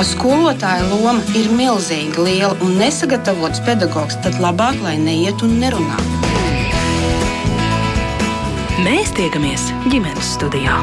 [0.00, 5.98] Tā skolotāja loma ir milzīga, liela un nesagatavots pedagogs, tad labāk, lai neiet un nerunā.
[8.80, 10.80] Mēs tiekamies ģimenes studijā.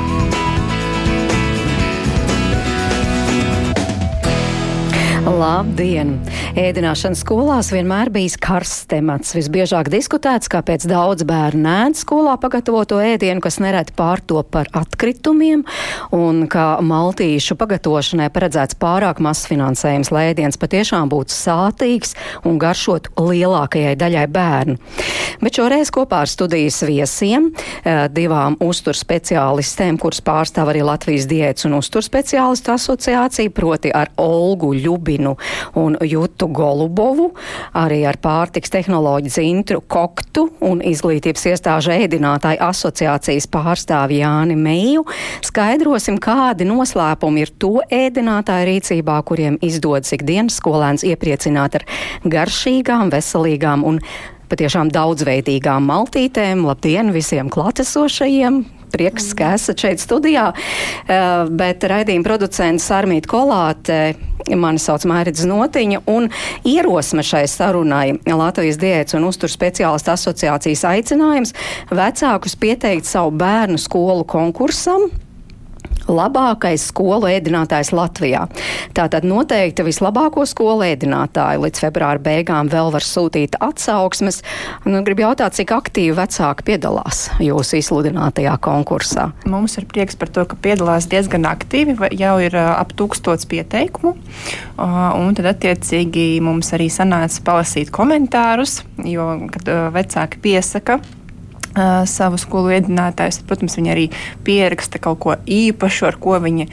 [5.28, 6.14] Labdien!
[6.56, 9.34] Ēdināšana skolās vienmēr bijis karsts temats.
[9.36, 15.66] Visbiežāk diskutēts, kāpēc daudz bērnu ēd skolā pagatavoto ēdienu, kas nereti pārtop par atkritumiem,
[16.16, 22.16] un ka maltīšu pagatavošanai paredzēts pārāk mazs finansējums, lai ēdiens patiešām būtu sātīgs
[22.48, 24.78] un garšot lielākajai daļai bērnu.
[25.44, 27.52] Bet šoreiz kopā ar studijas viesiem,
[27.84, 34.10] eh, divām uzturs speciālistēm, kuras pārstāv arī Latvijas diētas un uzturs speciālistu asociācija, proti ar
[34.18, 35.36] Olgu Ļubinu Ivinu
[35.76, 37.32] un Jutu Golubovu,
[37.74, 45.06] arī ar pārtiks tehnoloģiju Zintru Koktu un izglītības iestāžu ēdinātāju asociācijas pārstāvi Jāni Meiju.
[45.46, 51.88] Skaidrosim, kādi noslēpumi ir to ēdinātāju rīcībā, kuriem izdodas ikdienas skolēns iepriecināt ar
[52.26, 54.02] garšīgām, veselīgām un
[54.52, 56.66] patiešām daudzveidīgām maltītēm.
[56.68, 58.77] Labdien visiem klātesošajiem!
[58.98, 64.00] Prieks, ka esat šeit studijā, uh, bet raidījuma producents Armīta Kolāte,
[64.58, 66.30] mani sauc Mērits Notiņa, un
[66.66, 71.54] ierosme šai sarunai Latvijas diētas un uzturu speciālistu asociācijas aicinājums
[71.94, 75.10] vecākus pieteikt savu bērnu skolu konkursam
[76.08, 78.46] labākais skolu ēdinātājs Latvijā.
[78.98, 84.42] Tātad noteikti vislabāko skolu ēdinātāju līdz februāra beigām vēl var sūtīt atsauksmes.
[84.88, 89.30] Nu, gribu jautāt, cik aktīvi vecāki piedalās jūsu izsludinātajā konkursā?
[89.50, 91.98] Mums ir prieks par to, ka piedalās diezgan aktīvi.
[92.18, 94.16] Jau ir ap tūkstots pieteikumu.
[94.78, 101.00] Un tad attiecīgi mums arī sanāca palasīt komentārus, jo, kad vecāki piesaka
[102.10, 103.42] savu skolu iedinātājus.
[103.48, 104.06] Protams, viņi arī
[104.48, 106.68] pieraksta kaut ko īpašu, ar ko viņi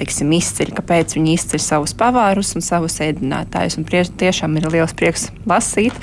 [0.00, 3.78] tiksim, izceļ, kāpēc viņi izceļ savus pavārus un savus ēdinātājus.
[3.80, 5.96] Un prie, tiešām ir liels prieks lasīt,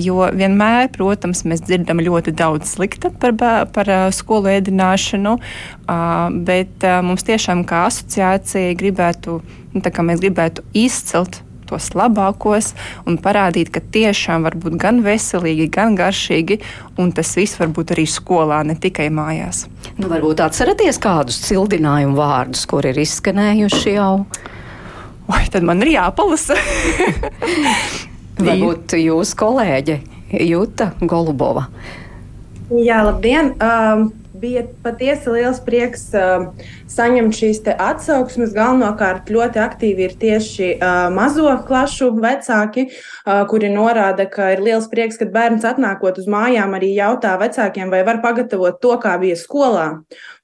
[0.00, 3.36] jo vienmēr, protams, mēs dzirdam ļoti daudz slikta par,
[3.74, 5.36] par skolu ēdināšanu,
[6.48, 9.40] bet mums tiešām kā asociācija gribētu,
[9.74, 12.72] nu, tā kā mēs gribētu izcelt tos labākos
[13.06, 16.60] un parādīt, ka tiešām var būt gan veselīgi, gan garšīgi,
[17.02, 19.66] un tas viss var būt arī skolā, ne tikai mājās.
[19.96, 24.26] Nu, varbūt atceraties kādus cildinājumu vārdus, kur ir izskanējuši jau.
[25.26, 26.54] Vai tad man ir jāpalasa?
[28.46, 30.00] varbūt jūsu kolēģe
[30.46, 31.66] Juta Golubova.
[32.70, 33.52] Jā, labdien!
[33.62, 34.08] Um,
[34.40, 36.48] bija patiesi liels prieks uh,
[36.90, 38.54] saņemt šīs atsauksmes.
[38.56, 44.88] Galvenokārt ļoti aktīvi ir tieši uh, mazo klašu vecāki, uh, kuri norāda, ka ir liels
[44.92, 49.38] prieks, kad bērns atnākot uz mājām arī jautā vecākiem, vai var pagatavot to, kā bija
[49.40, 49.88] skolā.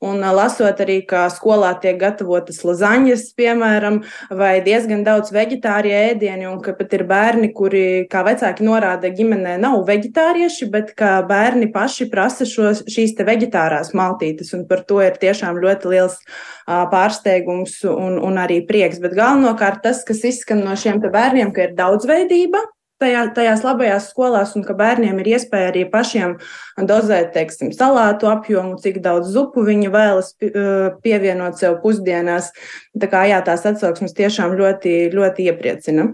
[0.03, 4.01] Un lasot arī, kā skolā tiek gatavotas lazaņas, piemēram,
[4.35, 9.55] vai diezgan daudz veģetārie ēdieni, un ka pat ir bērni, kuri, kā vecāki norāda, ģimenē
[9.63, 14.99] nav veģetārieši, bet ka bērni paši prasa šos, šīs te veģetārās maltītes, un par to
[15.07, 16.19] ir tiešām ļoti liels
[16.67, 18.99] pārsteigums un, un arī prieks.
[19.03, 22.67] Bet galvenokārt tas, kas izskan no šiem bērniem, ka ir daudzveidība.
[23.03, 26.37] Tajā, tajās labajās skolās, un ka bērniem ir iespēja arī pašiem
[26.87, 32.53] dozēt, teiksim, salātu apjomu, cik daudz zupu viņi vēlas pievienot sev pusdienās.
[32.95, 36.13] Tā kā jā, tās atsauksmes tiešām ļoti, ļoti iepriecina.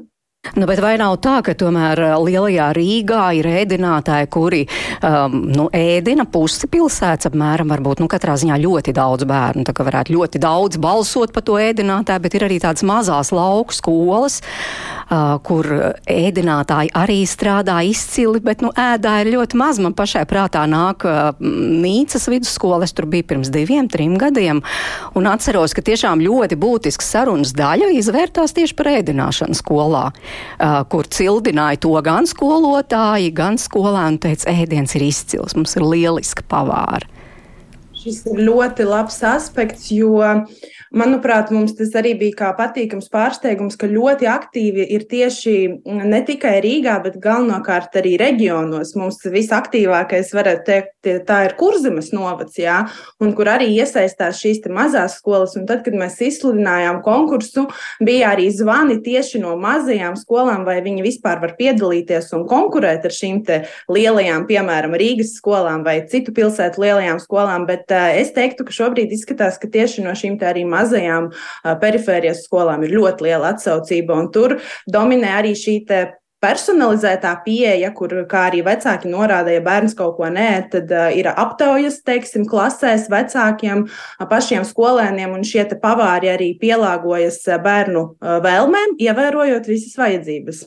[0.59, 4.61] Nu, bet vai nav tā, ka tomēr uh, lielajā Rīgā ir ēdinātāji, kuri
[5.05, 9.85] um, nu, ēdina pusi pilsētas apmēram, varbūt nu, katrā ziņā ļoti daudz bērnu, tā kā
[9.87, 15.37] varētu ļoti daudz balsot par to ēdinātāju, bet ir arī tādas mazās lauku skolas, uh,
[15.45, 15.69] kur
[16.09, 19.83] ēdinātāji arī strādā izcili, bet nu, ēdā ir ļoti maz.
[19.85, 24.65] Man pašai prātā nāk uh, Nīcas vidusskola, es tur biju pirms diviem, trim gadiem,
[25.19, 30.09] un atceros, ka tiešām ļoti būtiska sarunas daļa izvērtās tieši par ēdināšanu skolā
[30.93, 34.21] kur cildināja to gan skolotāji, gan skolēni.
[34.23, 37.07] Teica, ēdiens ir izcils, mums ir lieliska pavāra.
[37.99, 40.45] Šis ir ļoti labs aspekts, jo uh,
[40.89, 45.55] Manuprāt, mums tas arī bija kā patīkams pārsteigums, ka ļoti aktīvi ir tieši
[45.85, 48.95] ne tikai Rīgā, bet galvenokārt arī reģionos.
[48.97, 52.79] Mums visaktīvākais, varētu teikt, tā ir kurzemes novads, jā,
[53.21, 55.59] un kur arī iesaistās šīs mazās skolas.
[55.61, 57.67] Un tad, kad mēs izsludinājām konkursu,
[58.01, 63.15] bija arī zvani tieši no mazajām skolām, vai viņi vispār var piedalīties un konkurēt ar
[63.15, 63.45] šīm
[63.93, 67.69] lielajām, piemēram, Rīgas skolām vai citu pilsētu lielajām skolām.
[67.69, 71.33] Bet uh, es teiktu, ka šobrīd izskatās, ka tieši no šīm arī mazajām mazajām
[71.83, 74.59] perifērijas skolām ir ļoti liela atsaucība, un tur
[74.89, 75.83] dominē arī šī
[76.43, 81.31] personalizētā pieeja, kur, kā arī vecāki norāda, ja bērns kaut ko nē, tad uh, ir
[81.33, 83.87] aptaujas, teiksim, klasēs vecākiem,
[84.31, 88.07] pašiem skolēniem, un šie pavāri arī pielāgojas bērnu
[88.47, 90.67] vēlmēm, ievērojot visas vajadzības.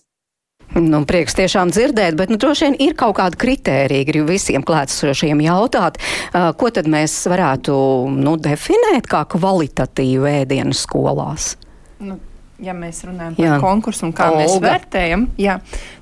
[0.71, 5.43] Nu, prieks tiešām dzirdēt, bet nu, droši vien ir kaut kāda kritērija, gribu visiem klātsošiem
[5.43, 7.75] jautāt, uh, ko tad mēs varētu
[8.15, 11.57] nu, definēt kā kvalitatīvu ēdienu skolās.
[11.99, 12.15] Nu,
[12.63, 13.59] ja mēs runājam par jā.
[13.59, 14.45] konkursu un kā Olga.
[14.45, 15.57] mēs vērtējam, jā,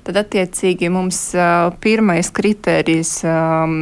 [0.06, 3.78] tad attiecīgi mums uh, pirmais kritērijs, um,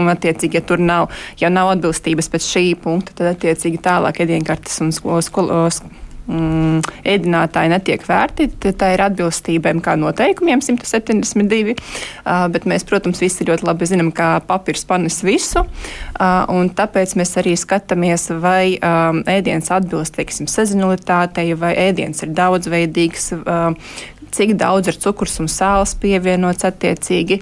[0.00, 1.10] un attiecīgi, ja tur nav,
[1.42, 5.28] ja nav atbilstības pēc šī punkta, tad attiecīgi tālāk ēdienkartes un skolas.
[5.28, 6.80] Skol, skol, mm,
[7.14, 8.72] ēdinātāji netiek vērtīti.
[8.78, 14.34] Tā ir atbilstība kā noteikumiem 172, uh, bet mēs, protams, visi ļoti labi zinām, ka
[14.46, 21.74] papīrs panes visu, uh, tāpēc mēs arī skatāmies, vai um, ēdiens atbilst, teiksim, sezonalitātei, vai
[21.88, 23.92] ēdiens ir daudzveidīgs, uh,
[24.32, 27.40] cik daudz ir cukurs un sāls pievienots attiecīgi,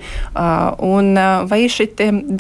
[0.86, 1.20] un
[1.50, 1.88] vai šī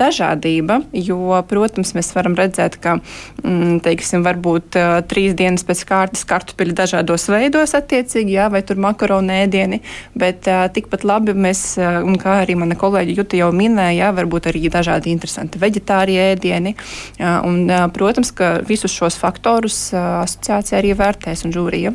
[0.00, 2.98] dažādība, jo, protams, mēs varam redzēt, ka,
[3.42, 4.78] mm, teiksim, varbūt
[5.10, 9.80] trīs dienas pēc kārtas kartupeļi dažādos veidos attiecīgi, jā, vai tur makaronu ēdieni,
[10.18, 14.66] bet tikpat labi mēs, un kā arī mana kolēģi Juta jau minēja, jā, varbūt arī
[14.72, 16.74] dažādi interesanti veģetārie ēdieni,
[17.20, 17.64] un,
[17.94, 21.94] protams, ka visus šos faktorus asociācija arī vērtēs un žūrija.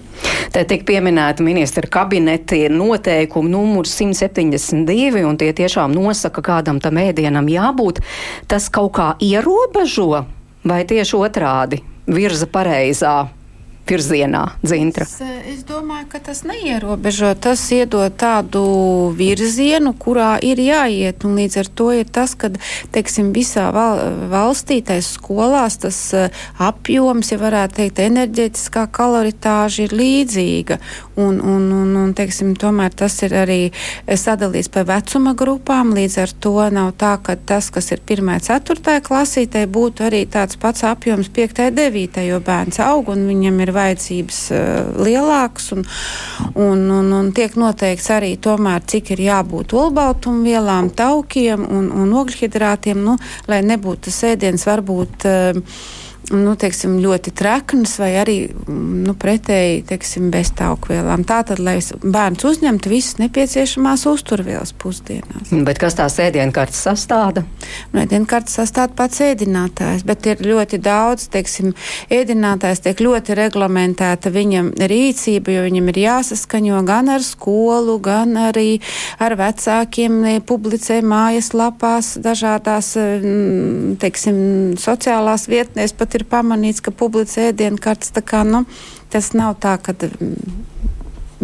[0.53, 6.81] Te tik pieminēta ministra kabineta tie ir noteikumi numurs 172, un tie tiešām nosaka, kādam
[6.83, 8.03] tam ēdienam jābūt.
[8.51, 10.25] Tas kaut kā ierobežo
[10.65, 13.17] vai tieši otrādi virza pareizā
[13.89, 15.05] virzienā, Zintra?
[15.05, 17.33] Es, es domāju, ka tas neierobežo.
[17.41, 18.63] Tas iedod tādu
[19.17, 21.25] virzienu, kurā ir jāiet.
[21.27, 22.49] Un līdz ar to ir tas, ka
[22.95, 24.01] teiksim, visā val,
[24.31, 30.79] valstī, tais skolās, tas eh, apjoms, ja varētu teikt, enerģētiskā kaloritāža ir līdzīga.
[31.21, 33.59] Un, un, un, un teiksim, tomēr tas ir arī
[34.09, 35.93] sadalīts pa vecuma grupām.
[35.95, 38.25] Līdz ar to nav tā, ka tas, kas ir 1.
[38.25, 38.97] un 4.
[39.05, 41.63] klasītē, būtu arī tāds pats apjoms 5.
[41.69, 42.25] un 9.
[42.25, 44.61] jo bērns aug un viņam ir vajadzības uh,
[45.05, 45.85] lielākas, un,
[46.53, 53.03] un, un, un tiek noteikts arī tomēr, cik ir jābūt olbaltumvielām, taukiem un, un ogļhidrātiem,
[53.05, 53.19] nu,
[53.51, 55.29] lai nebūtu tas ēdiens varbūt.
[55.29, 58.35] Uh, nu, teiksim, ļoti treknas vai arī
[58.69, 61.25] nu, pretēji teiksim, bez taukvielām.
[61.27, 65.51] Tātad, lai bērns uzņemtu visas nepieciešamās uzturvielas pusdienās.
[65.67, 67.45] Bet kas tās ēdienkartes sastāda?
[67.91, 71.75] Nu, ēdienkartes sastāda pats ēdinātājs, bet ir ļoti daudz, teiksim,
[72.13, 78.79] ēdinātājs tiek ļoti reglamentēta viņam rīcība, jo viņam ir jāsaskaņo gan ar skolu, gan arī
[79.21, 82.93] ar vecākiem, publicē mājas lapās, dažādās,
[84.01, 84.37] teiksim,
[84.81, 88.13] sociālās vietnēs pat ir pamanīts, ka publicē ēdienkartes.
[88.49, 88.65] Nu,
[89.13, 90.55] tas nav tā, ka mm,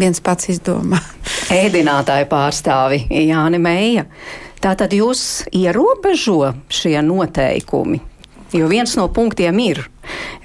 [0.00, 1.00] viens pats izdomā.
[1.62, 4.06] Ēdinātāja pārstāvi Jāni Meija.
[4.62, 7.98] Tātad jūs ierobežo šie noteikumi,
[8.54, 9.80] jo viens no punktiem ir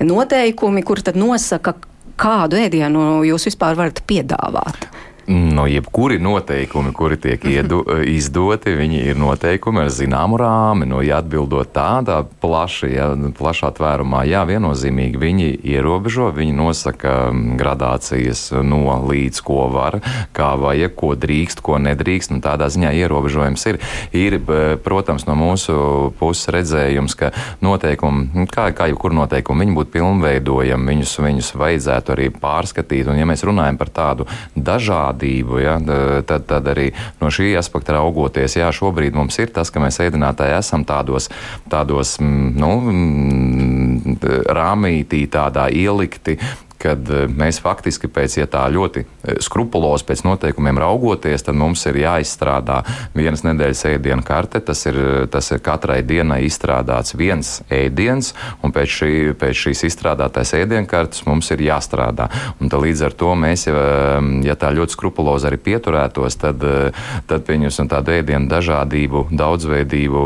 [0.01, 1.75] noteikumi, kur tad nosaka,
[2.17, 4.87] kādu ēdienu jūs vispār varat piedāvāt.
[5.27, 7.81] No jebkuri noteikumi, kuri tiek iedu,
[8.17, 10.85] izdoti, viņi ir noteikumi ar zināmu rāmi.
[10.87, 17.15] No, ja atbildot tādā plaši, ja, plašā tvērumā, jā, viennozīmīgi viņi ierobežo, viņi nosaka
[17.59, 19.99] gradācijas no līdz ko var,
[20.31, 22.31] kā vajag, ko drīkst, ko nedrīkst.
[22.31, 23.81] Un tādā ziņā ierobežojums ir.
[24.15, 24.39] Ir,
[24.85, 25.75] protams, no mūsu
[26.21, 27.33] puses redzējums, ka
[27.67, 33.11] noteikumi, kā, kā jau kur noteikumi, viņi būtu pilnveidojami, viņus, viņus vajadzētu arī pārskatīt.
[33.11, 35.77] Un, ja mēs runājam par tādu dažādu parādību, ja,
[36.25, 40.57] tad, tad arī no šī aspekta raugoties, jā, šobrīd mums ir tas, ka mēs ēdinātāji
[40.57, 41.29] esam tādos,
[41.69, 42.71] tādos nu,
[44.47, 46.37] rāmītī, tādā ielikti,
[46.81, 51.85] kad eh, mēs faktiski pēc, ja tā ļoti eh, skrupulozi pēc noteikumiem raugoties, tad mums
[51.89, 52.81] ir jāizstrādā
[53.17, 54.61] vienas nedēļas ēdienu karte.
[54.67, 54.99] Tas ir,
[55.33, 61.51] tas ir katrai dienai izstrādāts viens ēdiens, un pēc, šī, pēc šīs izstrādātais ēdienkartes mums
[61.55, 62.29] ir jāstrādā.
[62.61, 66.63] Un līdz ar to mēs, ja, ja tā ļoti skrupulozi arī pieturētos, tad,
[67.29, 70.23] tad pieņemsim tādu ēdienu dažādību, daudzveidību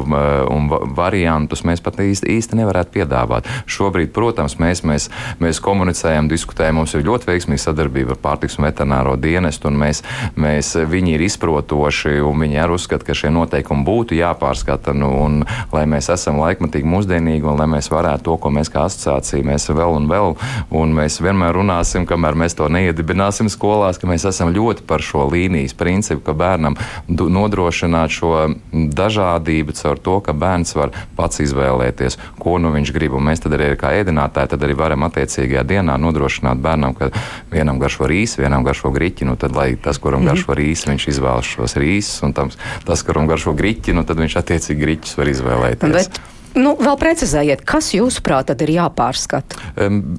[0.51, 3.48] un variantus mēs pat īsti, īsti nevarētu piedāvāt.
[3.72, 5.08] Šobrīd, protams, mēs, mēs,
[5.41, 6.76] mēs komunicējam, diskutējam diskutēja.
[6.76, 10.02] Mums ir ļoti veiksmīga sadarbība ar pārtiks un veterināro dienestu, un mēs,
[10.36, 15.42] mēs, viņi ir izprotoši, un viņi arī uzskata, ka šie noteikumi būtu jāpārskata, nu, un
[15.72, 19.70] lai mēs esam laikmatīgi mūsdienīgi, un lai mēs varētu to, ko mēs kā asociācija, mēs
[19.70, 20.36] vēl un vēl,
[20.72, 25.28] un mēs vienmēr runāsim, kamēr mēs to neiedibināsim skolās, ka mēs esam ļoti par šo
[25.32, 28.34] līnijas principu, ka bērnam nodrošināt šo
[28.72, 33.56] dažādību caur to, ka bērns var pats izvēlēties, ko nu viņš grib, un mēs tad
[33.58, 37.12] arī kā ēdinātāji tad arī varam attiecīgajā dienā nodrošināt nodrošināt bērnam, ka
[37.52, 40.32] vienam garšo rīsu, vienam garšo griķi, nu tad, lai tas, kuram -hmm.
[40.32, 42.50] garšo rīsu, viņš izvēlas šos rīsus, un tam,
[42.86, 45.92] tas, kuram garšo griķi, nu tad viņš attiecīgi griķus var izvēlēties.
[45.92, 46.20] Bet
[46.51, 49.55] Nu, vēl precizējiet, kas jūsuprāt ir jāpārskata?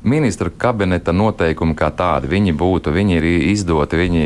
[0.08, 4.22] Ministra kabineta noteikumi kā tādi, viņi būtu, viņi ir izdoti, viņi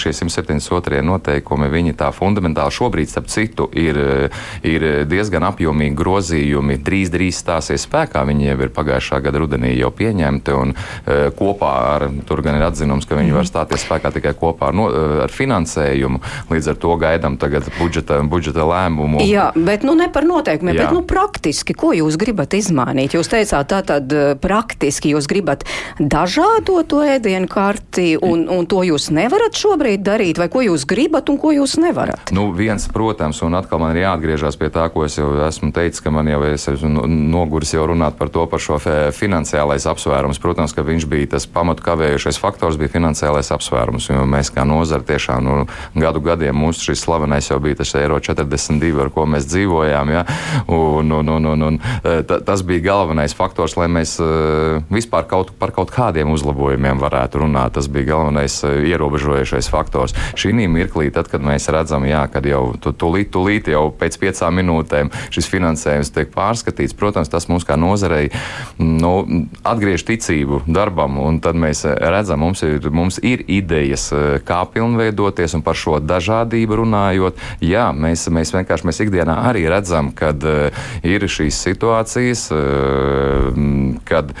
[0.00, 1.02] šie 172.
[1.04, 3.98] noteikumi, viņi tā fundamentāli šobrīd, starp citu, ir,
[4.64, 9.92] ir diezgan apjomīgi grozījumi, drīz, drīz stāsies spēkā, viņi jau ir pagājušā gada rudenī jau
[9.92, 13.50] pieņemti un e, kopā ar, tur gan ir atzinums, ka viņi var mhm.
[13.52, 18.22] stāties spēkā tikai kopā ar, no, e, ar finansējumu, līdz ar to gaidām tagad budžeta,
[18.24, 19.20] budžeta lēmumu.
[19.28, 20.88] Jā, bet nu ne par noteikumiem, Jā.
[20.88, 23.16] bet nu praktiski, ko jūs gribat izmainīt?
[23.16, 25.66] Jūs teicāt, tā tad eh, praktiski jūs gribat
[25.98, 31.32] dažādo to ēdienu karti, un, un to jūs nevarat šobrīd darīt, vai ko jūs gribat
[31.32, 32.32] un ko jūs nevarat?
[32.36, 36.02] Nu, viens, protams, un atkal man ir jāatgriežas pie tā, ko es jau esmu teicis,
[36.04, 38.78] ka man jau es esmu noguris jau runāt par to, par šo
[39.16, 40.40] finansiālais apsvērums.
[40.42, 45.06] Protams, ka viņš bija tas pamatu kavējušais faktors, bija finansiālais apsvērums, jo mēs kā nozara
[45.06, 45.56] tiešām nu,
[45.98, 50.12] gadu gadiem mūsu šis slavenais jau bija tas eiro 42, ar ko mēs dzīvojām.
[50.14, 50.24] Ja?
[50.70, 55.24] Un, Un, un, un, un, un, eh, tas bija galvenais faktors, lai mēs eh, vispār
[55.30, 57.74] kaut, par kaut kādiem uzlabojumiem varētu runāt.
[57.78, 60.14] Tas bija galvenais eh, ierobežojošais faktors.
[60.38, 65.12] Šī mirklī, tad, kad mēs redzam, jā, kad jau tūlīt, tūlīt jau pēc piecām minūtēm
[65.32, 68.28] šis finansējums tiek pārskatīts, protams, tas mums kā nozarei
[68.76, 74.10] nu, atgriež ticību darbam, tad mēs redzam, mums ir, mums ir idejas,
[74.46, 80.12] kā pilnveidoties, un par šo dažādību runājot, jā, mēs, mēs vienkārši mēs ikdienā arī redzam,
[80.16, 80.44] kad
[81.02, 83.60] ir šīs situācijas, eh,
[84.04, 84.34] kad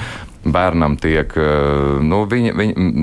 [0.44, 3.00] bērnam tiek, eh, nu, viņa, viņa,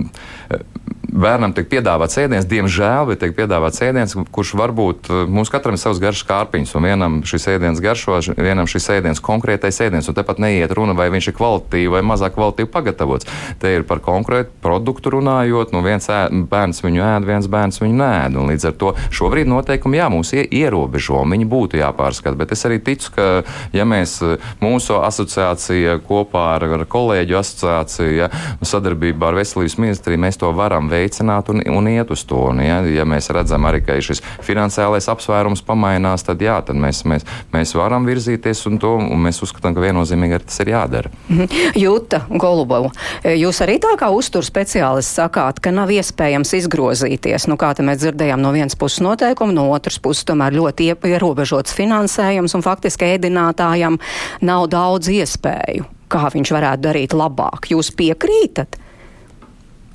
[1.17, 5.81] bērnam tiek piedāvāts ēdiens, diemžēl, bet tiek piedāvāts ēdiens, kurš varbūt eh, mums katram ir
[5.81, 10.41] savs garš kārpiņš, un vienam šis ēdiens garšo, vienam šis ēdiens konkrētais ēdiens, un tepat
[10.43, 13.29] neiet runa, vai viņš ir kvalitīvi vai mazāk kvalitīvi pagatavots.
[13.61, 17.97] Te ir par konkrētu produktu runājot, nu viens ēd, bērns viņu ēd, viens bērns viņu
[17.97, 22.65] nēd, un līdz ar to šobrīd noteikumi, jā, mūs ierobežo, viņi būtu jāpārskata, bet es
[22.69, 23.27] arī ticu, ka,
[23.75, 24.19] ja mēs
[24.61, 28.29] mūsu asociācija kopā ar, ar kolēģu asociāciju, ja,
[28.61, 32.49] sadarbībā ar veselības ministriju, mēs to varam veikt veicināt un, un iet uz to.
[32.51, 37.03] Un, ja, ja mēs redzam arī, ka šis finansiālais apsvērums pamainās, tad jā, tad mēs,
[37.07, 41.11] mēs, mēs varam virzīties un to, un mēs uzskatām, ka viennozīmīgi tas ir jādara.
[41.29, 41.73] Mhm.
[41.77, 42.91] Jūta Golubova,
[43.23, 47.47] jūs arī tā kā uztur speciālists sakāt, ka nav iespējams izgrozīties.
[47.47, 52.57] Nu, kā mēs dzirdējām no vienas puses noteikumu, no otras puses tomēr ļoti ierobežots finansējums
[52.57, 53.99] un faktiski ēdinātājam
[54.41, 55.87] nav daudz iespēju.
[56.07, 57.67] Kā viņš varētu darīt labāk?
[57.73, 58.77] Jūs piekrītat?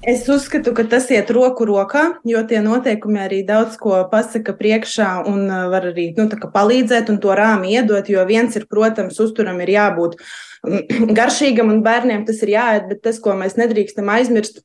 [0.03, 5.11] Es uzskatu, ka tas iet roku rokā, jo tie noteikumi arī daudz ko pasaka priekšā
[5.31, 8.11] un uh, var arī nu, palīdzēt un to rāmi iedot.
[8.11, 13.05] Jo viens ir, protams, uzturam ir jābūt mm, garšīgam un bērniem tas ir jāēd, bet
[13.07, 14.65] tas, ko mēs nedrīkstam aizmirst,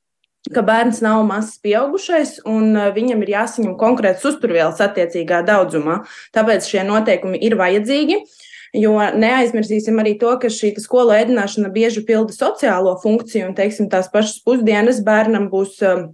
[0.54, 6.00] ka bērns nav mazs pieaugušais un uh, viņam ir jāsaņem konkrēts uzturvielas attiecīgā daudzumā.
[6.34, 8.24] Tāpēc šie noteikumi ir vajadzīgi.
[8.76, 14.10] Jo neaizmirsīsim arī to, ka šī skolu ēdināšana bieži pilda sociālo funkciju, un teiksim, tās
[14.12, 16.10] pašas pusdienas bērnam būs um,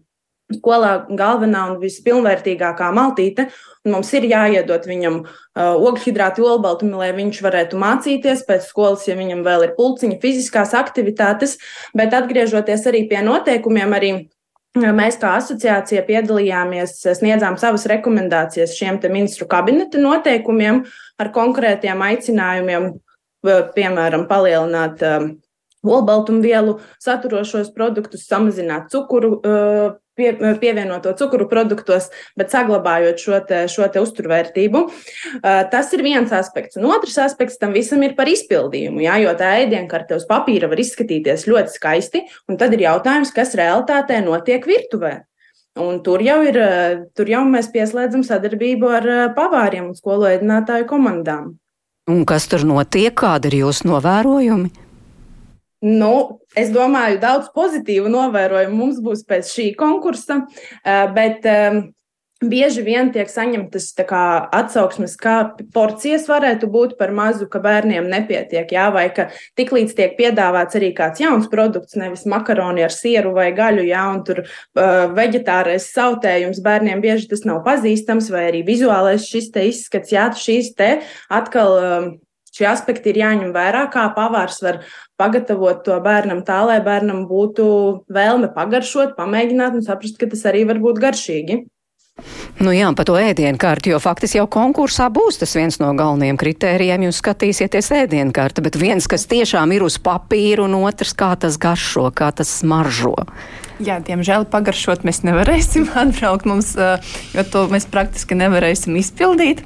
[0.54, 3.48] skolā galvenā un vispilnvērtīgākā maltīte.
[3.90, 9.44] Mums ir jāiedod viņam uh, ogļhidrāti, olbaltumi, lai viņš varētu mācīties pēc skolas, ja viņam
[9.48, 11.58] vēl ir pulciņa, fiziskās aktivitātes.
[11.98, 14.14] Bet atgriežoties arī pie noteikumiem, arī
[14.74, 20.80] Mēs kā asociācija piedalījāmies, sniedzām savas rekomendācijas šiem ministru kabineta noteikumiem
[21.24, 22.92] ar konkrētiem aicinājumiem,
[23.44, 25.04] piemēram, palielināt
[25.84, 29.40] olbaltumvielu saturošos produktus, samazināt cukuru
[30.16, 34.84] pie, pievienoto cukuru produktos, bet saglabājot šo, te, šo te uzturvērtību.
[35.44, 36.80] Tas ir viens aspekts.
[36.80, 39.04] Un otrs aspekts tam visam ir par izpildījumu.
[39.06, 43.56] Jā, jo tā ēdienkarte uz papīra var izskatīties ļoti skaisti, un tad ir jautājums, kas
[43.60, 45.20] realitātē notiek virtuvē.
[45.80, 46.60] Un tur jau ir,
[47.18, 51.56] tur jau mēs pieslēdzam sadarbību ar pavāriem un skolu ēdinātāju komandām.
[52.12, 53.14] Un kas tur notiek?
[53.16, 54.70] Kādi ir jūsu novērojumi?
[55.84, 56.14] Nu,
[56.56, 60.44] es domāju, daudz pozitīvu novērojumu mums būs pēc šī konkursa,
[60.86, 61.48] eh, bet
[62.50, 64.24] bieži vien tiek saņemtas kā,
[64.56, 65.36] atsauksmes, kā
[65.76, 68.72] porcijas varētu būt par mazu, ka bērniem nepietiek.
[68.74, 73.52] Jā, vai ka tiklīdz tiek piedāvāts arī kāds jauns produkts, nevis makaroni ar sieru vai
[73.56, 79.28] gaļu, jā, un tur uh, veģetārais sautējums bērniem bieži tas nav pazīstams, vai arī vizuālais
[79.30, 80.94] šis te izskats, jā, šīs te
[81.32, 81.80] atkal.
[81.80, 82.14] Uh,
[82.54, 84.84] Šie aspekti ir jāņem vērā, kā pavārs var
[85.18, 87.66] pagatavot to bērnam tā, lai bērnam būtu
[88.14, 91.64] vēlme pagaršot, pamēģināt un saprast, ka tas arī var būt garšīgi.
[92.64, 97.08] Nu jā, par to ēdienkarti, jo faktiski jau konkursā būs tas viens no galvenajiem kritērijiem.
[97.08, 102.08] Jūs skatīsieties ēdienkarti, bet viens, kas tiešām ir uz papīra, un otrs, kā tas garšo,
[102.16, 103.16] kā tas smaržo.
[103.84, 106.76] Jā, diemžēl pagaršot mēs nevarēsim atbraukt, mums,
[107.34, 109.66] jo to mēs praktiski nevarēsim izpildīt.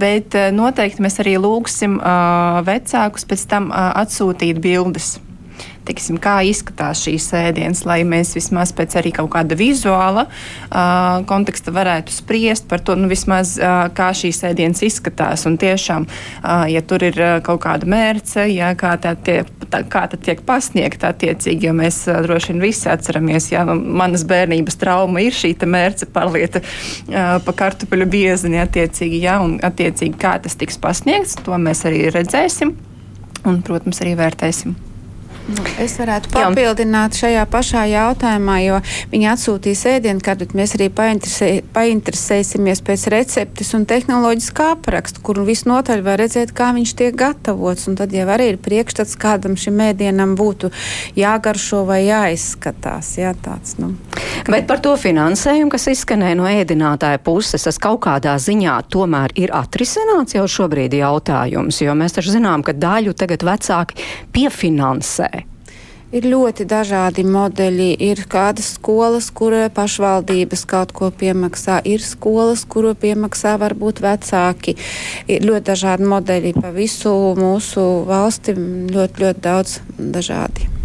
[0.00, 2.00] Bet noteikti mēs arī lūgsim
[2.66, 5.18] vecākus pēc tam atsūtīt bildes
[5.88, 11.72] tiksim, kā izskatās šīs ēdienas, lai mēs vismaz pēc arī kaut kāda vizuāla uh, konteksta
[11.74, 15.46] varētu spriest par to, nu, vismaz, uh, kā šīs ēdienas izskatās.
[15.48, 19.82] Un tiešām, uh, ja tur ir uh, kaut kāda mērce, ja, kā, tā tie, tā,
[19.90, 24.26] kā tā tiek pasniegta attiecīgi, jo mēs uh, droši vien visi atceramies, ja nu, manas
[24.28, 30.36] bērnības trauma ir šī mērce pārlieta uh, pa kartupeļu biezeni attiecīgi, ja, un attiecīgi kā
[30.42, 32.76] tas tiks pasniegts, to mēs arī redzēsim
[33.46, 34.89] un, protams, arī vērtēsim.
[35.48, 37.20] Nu, es varētu papildināt Jā.
[37.24, 38.80] šajā pašā jautājumā, jo
[39.10, 46.04] viņi atsūtīs ēdienu bet mēs arī painteresē, painteresēsimies pēc receptes un tehnoloģiskā apraksta, kur visnotaļ
[46.06, 47.88] var redzēt, kā viņš tiek gatavots.
[47.90, 50.70] Un tad jau arī ir priekšstats, kādam šim ēdienam būtu
[51.18, 53.16] jāgaršo vai jāizskatās.
[53.18, 53.94] Jā, tāds, nu.
[54.50, 59.54] Bet par to finansējumu, kas izskanēja no ēdinātāja puses, tas kaut kādā ziņā tomēr ir
[59.56, 63.98] atrisināts jau šobrīd jautājums, jo mēs taču zinām, ka daļu tagad vecāki
[64.34, 65.39] piefinansē.
[66.10, 67.92] Ir ļoti dažādi modeļi.
[68.02, 74.74] Ir kādas skolas, kur pašvaldības kaut ko piemaksā, ir skolas, kuru piemaksā varbūt vecāki.
[75.30, 78.58] Ir ļoti dažādi modeļi pa visu mūsu valsti,
[78.90, 79.78] ļoti, ļoti daudz
[80.18, 80.79] dažādi.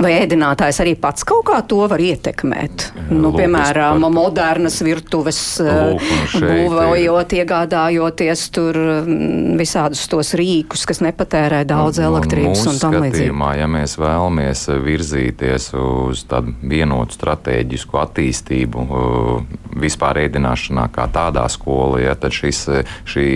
[0.00, 2.86] Vai ēdinātājs arī pats kaut kā to var ietekmēt?
[3.10, 4.14] Nu, Lūk, piemēram, par...
[4.14, 8.78] modernas virtuves būvējot, iegādājoties tur
[9.60, 13.34] visādus tos rīkus, kas nepatērē daudz nu, elektrības un tam līdzīgi.
[13.60, 18.86] Ja mēs vēlamies virzīties uz tādu vienotu stratēģisku attīstību
[19.80, 22.64] vispār ēdināšanā kā tādā skolā, ja, tad šis,
[23.08, 23.26] šī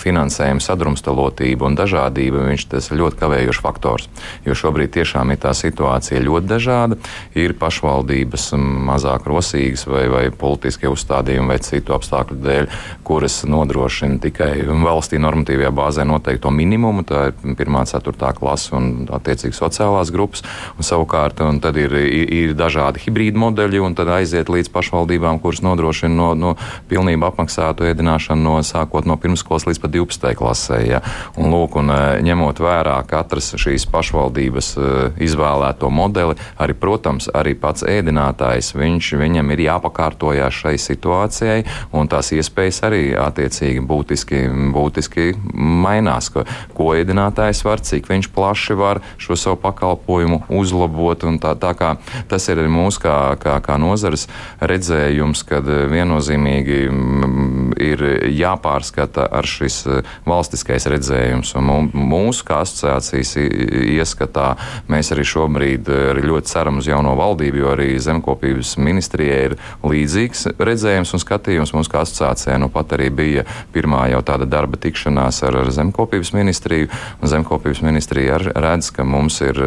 [0.00, 4.08] finansējuma sadrumstalotība un dažādība, viņš tas ļoti kavējošs faktors.
[4.46, 6.96] Jo šobrīd tiešām ir tā situācija, situācija ļoti dažāda.
[7.34, 12.68] Ir pašvaldības mazāk rosīgas vai, vai politiskie uzstādījumi vai citu apstākļu dēļ,
[13.04, 17.04] kuras nodrošina tikai valstī normatīvajā bāzē noteikto minimumu.
[17.04, 20.42] Tā ir 1, 4 klase un attiecīgi sociālās grupas.
[20.78, 25.40] Un savukārt un tad ir, ir, ir dažādi hibrīdu modeļi un tad aiziet līdz pašvaldībām,
[25.42, 26.54] kuras nodrošina no, no
[26.90, 30.34] pilnībā apmaksātu ēdināšanu no sākot no pirmskolas līdz pat 12.
[30.38, 30.80] klasē.
[30.88, 31.02] Ja.
[31.38, 31.92] Un, lūk, un,
[32.24, 34.74] ņemot vērā katras šīs pašvaldības
[35.22, 42.08] izvēlēto modeli, modeli, arī, protams, arī pats ēdinātājs, viņš, viņam ir jāpakārtojās šai situācijai, un
[42.08, 44.44] tās iespējas arī attiecīgi būtiski,
[44.74, 46.44] būtiski mainās, ko,
[46.74, 51.94] ko ēdinātājs var, cik viņš plaši var šo savu pakalpojumu uzlabot, un tā, tā kā
[52.28, 54.28] tas ir arī mūsu kā, kā, kā nozares
[54.60, 56.84] redzējums, kad viennozīmīgi
[57.82, 58.02] ir
[58.34, 59.82] jāpārskata ar šis
[60.28, 64.48] valstiskais redzējums, un mūsu kā asociācijas ieskatā
[64.90, 70.46] mēs arī šobrīd arī ļoti ceram uz jauno valdību, jo arī zemkopības ministrijai ir līdzīgs
[70.58, 71.74] redzējums un skatījums.
[71.76, 76.34] Mums kā asociācijai nu pat arī bija pirmā jau tāda darba tikšanās ar, ar zemkopības
[76.36, 76.90] ministriju.
[77.24, 79.60] Zemkopības ministrija redz, ka mums ir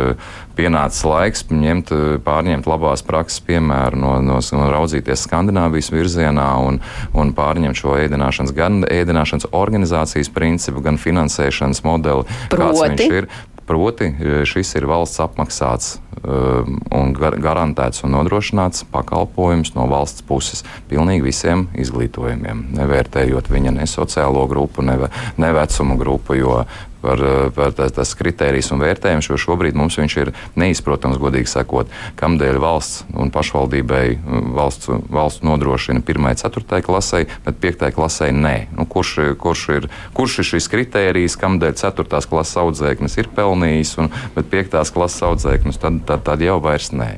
[0.58, 1.94] pienācis laiks ņemt,
[2.26, 6.82] pārņemt labās prakses piemēru no, no, no raudzīties Skandināvijas virzienā un,
[7.18, 12.64] un pārņemt šo ēdināšanas, gan ēdināšanas organizācijas principu, gan finansēšanas modeli, Proti?
[12.64, 13.30] kāds viņš ir.
[13.68, 14.06] Proti,
[14.48, 21.26] šis ir valsts apmaksāts um, un gar garantēts un nodrošināts pakalpojums no valsts puses pilnīgi
[21.26, 24.96] visiem izglītojumiem, nevērtējot viņa ne sociālo grupu, ne,
[25.36, 26.62] ne vecumu grupu, jo
[27.08, 31.48] par, eh, par tas, tas kritērijs un vērtējums, jo šobrīd mums viņš ir neizprotams, godīgi
[31.48, 36.28] sakot, kamdēļ valsts un pašvaldībai mm, valsts, valsts nodrošina 1.
[36.44, 36.82] 4.
[36.84, 37.88] klasē, bet 5.
[37.96, 38.56] klasē nē.
[38.76, 42.24] Nu, kurš, kurš, ir, kurš ir šis kritērijs, kamdēļ 4.
[42.28, 44.80] klases audzēknis ir pelnījis, un, bet 5.
[44.92, 47.14] klases audzēknis tad, tad, tad jau vairs nē.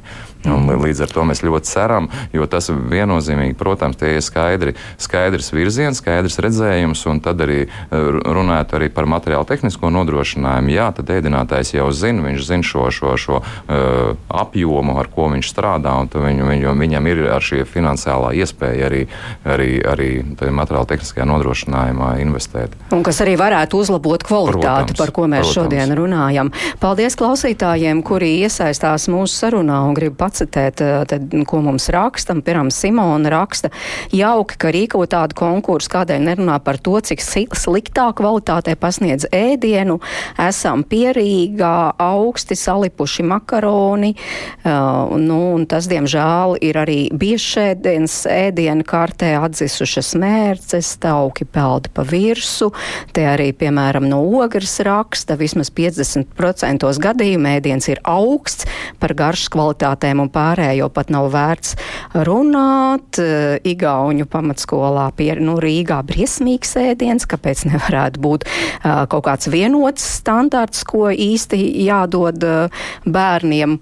[0.47, 5.52] Un līdz ar to mēs ļoti ceram, jo tas viennozīmīgi, protams, tie ir skaidri, skaidrs
[5.52, 10.71] virziens, skaidrs redzējums, un tad arī eh, runājot arī par materiālu tehnisko nodrošinājumu.
[10.71, 15.49] Jā, tad ēdinātājs jau zina, viņš zina šo, šo, šo uh, apjomu, ar ko viņš
[15.52, 19.02] strādā, un viņu, viņu, viņam ir ar šī finansiālā iespēja arī,
[19.43, 20.10] arī, arī
[20.56, 22.75] materiālu tehniskajā nodrošinājumā investēt.
[22.95, 25.58] Un kas arī varētu uzlabot kvalitāti, protams, par ko mēs protams.
[25.58, 26.54] šodien runājam.
[26.82, 32.37] Paldies klausītājiem, kuri iesaistās mūsu sarunā un grib pacitēt, tad, ko mums raksta.
[32.37, 33.71] Piemēram, Simona raksta,
[34.13, 37.23] jauki, ka rīko tādu konkursu, kādēļ nerunā par to, cik
[37.57, 39.99] sliktā kvalitātē pasniedz ēdienu.
[40.39, 44.13] Esam pierīgā, augsti salipuši makaroni.
[44.63, 52.05] Uh, nu, un tas, diemžēl, ir arī biešēdienas ēdienu kārtē atzisušas mērces, tauki peldi pa
[52.07, 52.71] virsu.
[53.15, 58.67] Te arī, piemēram, no ogres raksta, vismaz 50% gadījumu ēdiens ir augsts,
[58.99, 61.75] par garšas kvalitātēm un pārējo pat nav vērts
[62.27, 63.19] runāt.
[63.69, 70.86] Igauņu pamatskolā pie, nu, Rīgā briesmīgs ēdiens, kāpēc nevarētu būt uh, kaut kāds vienots standarts,
[70.88, 73.79] ko īsti jādod uh, bērniem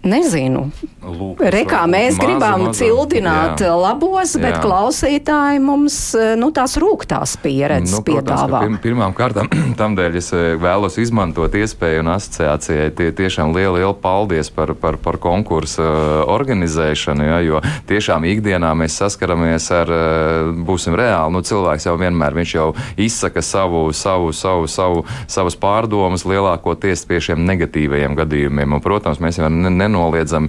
[0.00, 0.70] Nezinu.
[1.00, 3.72] Lūk, Rekā mēs maza, gribam maza, cildināt jā.
[3.76, 4.60] labos, bet jā.
[4.62, 5.96] klausītāji mums
[6.40, 8.62] nu, tās rūktās pieredzes nu, piedāvā.
[8.64, 13.76] Pirm, pirmām kārtām tam dēļ es eh, vēlos izmantot iespēju un asociācijai tie tiešām lielu,
[13.76, 17.60] lielu paldies par, par, par konkursu eh, organizēšanu, ja, jo
[17.90, 23.44] tiešām ikdienā mēs saskaramies ar, eh, būsim reāli, nu cilvēks jau vienmēr, viņš jau izsaka
[23.44, 28.78] savu, savu, savu, savu, savas pārdomas lielākoties pie šiem negatīvajiem gadījumiem.
[28.78, 30.48] Un, protams, mēs jau ne, ne nenoliedzami.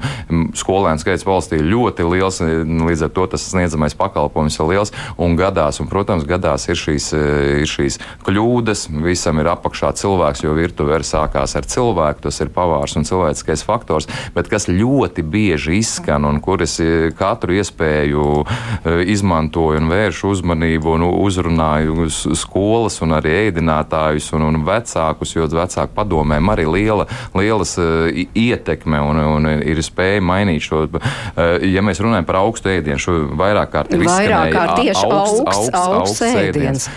[0.58, 5.82] Skolēnu skaits valstī ļoti liels, līdz ar to tas sniedzamais pakalpojums ir liels un gadās,
[5.82, 7.24] un, protams, gadās ir šīs, e,
[7.64, 12.52] ir šīs kļūdas, visam ir apakšā cilvēks, jo virtuve ir sākās ar cilvēku, tas ir
[12.54, 18.28] pavārs un cilvēciskais faktors, bet kas ļoti bieži izskan un kur es e, katru iespēju
[18.42, 25.48] e, izmantoju un vēršu uzmanību un uzrunāju skolas un arī ēdinātājus un, un vecākus, jo
[25.52, 30.84] vecāku padomēm arī liela, lielas ietekme un, un ir spēja mainīt šo.
[30.92, 35.80] Eh, ja mēs runājam par augstu ēdienu, šo vairāk kārt ir izskanējis augsts, augsts, augsts,
[35.80, 36.56] augsts ēdiens.
[36.56, 36.90] ēdiens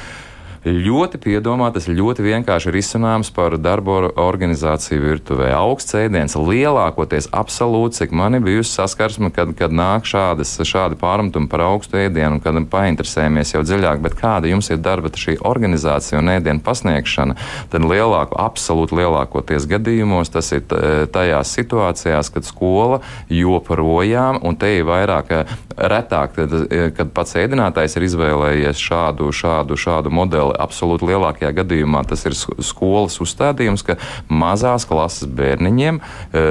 [0.65, 5.51] ļoti piedomā, tas ļoti vienkārši ir izcinājums par darbu organizāciju virtuvē.
[5.59, 11.51] Augsts ēdiens lielākoties absolūti, cik man ir bijusi saskarsme, kad, kad nāk šādas, šādi pārmetumi
[11.53, 16.33] par augstu ēdienu, kad painteresējamies jau dziļāk, bet kāda jums ir darba šī organizācija un
[16.33, 17.37] ēdienu pasniegšana,
[17.73, 20.65] tad lielāko, absolūti lielākoties gadījumos tas ir
[21.13, 25.33] tajās situācijās, kad skola joprojām, un te ir vairāk
[25.77, 26.57] retāk, tad,
[26.97, 33.19] kad pats ēdinātājs ir izvēlējies šādu, šādu, šādu modeli absolūti lielākajā gadījumā tas ir skolas
[33.23, 33.97] uzstādījums, ka
[34.29, 36.45] mazās klases bērniņiem e,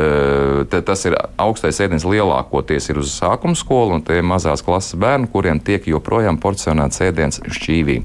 [0.73, 5.29] tas ir augstais ēdiens lielākoties ir uz sākuma skolu, un tie ir mazās klases bērni,
[5.33, 7.99] kuriem tiek joprojām porcionēts ēdiens šķīvī,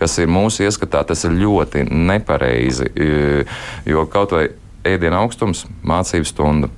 [0.00, 3.46] kas ir mūsu ieskatā, tas ir ļoti nepareizi, e,
[3.88, 4.48] jo kaut vai
[4.86, 6.70] ēdiena augstums, mācību stunda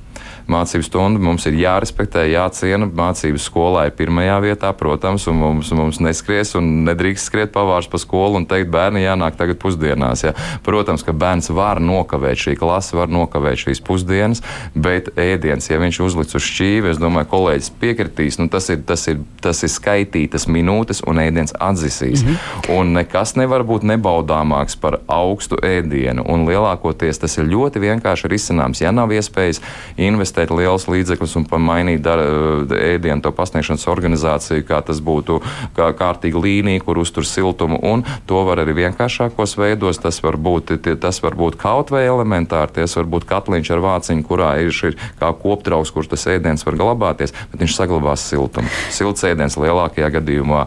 [0.50, 2.88] mācību stundu mums ir jārespektē, jāciena.
[2.94, 8.00] Mācības skolā ir pirmajā vietā, protams, un mums, mums neskries un nedrīkst skriet pavārs pa
[8.00, 10.24] skolu un teikt, bērni jānāk tagad pusdienās.
[10.26, 10.34] Ja.
[10.66, 16.00] Protams, ka bērns var nokavēt šī klase, var nokavēt šīs pusdienas, bet ēdiens, ja viņš
[16.04, 20.48] uzliks uz šķīvi, es domāju, kolēģis piekritīs, nu, tas, ir, tas, ir, tas ir skaitītas
[20.50, 22.24] minūtes un ēdiens atzisīs.
[22.24, 22.78] Mm -hmm.
[22.78, 28.82] Un nekas nevar būt nebaudāmāks par augstu ēdienu, un lielākoties tas ir ļoti vienkārši risināms.
[28.82, 29.60] Ja nav iespējas
[29.96, 35.40] investēt investēt liels līdzekļus un pamainīt dara, eh, ēdienu to pasniegšanas organizāciju, kā tas būtu
[35.76, 40.00] kā kārtīga līnija, kur uztur siltumu, un to var arī vienkāršākos veidos.
[40.00, 44.24] Tas var būt, tas var būt kaut vai elementāri, tas var būt katliņš ar vāciņu,
[44.24, 48.68] kurā ir šī kā koptrauks, kur tas ēdiens var glabāties, bet viņš saglabās siltumu.
[48.90, 50.66] Silts ēdiens lielākajā gadījumā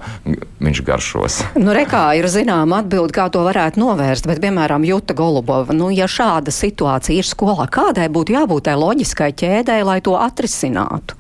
[0.60, 1.44] viņš garšos.
[1.56, 6.08] Nu, rekā ir zināma atbilde, kā to varētu novērst, bet, piemēram, Juta Golubova, nu, ja
[6.08, 9.57] šāda situācija ir skolā, kādai būtu jābūt tai loģiskai ķēdei?
[9.58, 11.18] Ķēdē, lai to atrisinātu?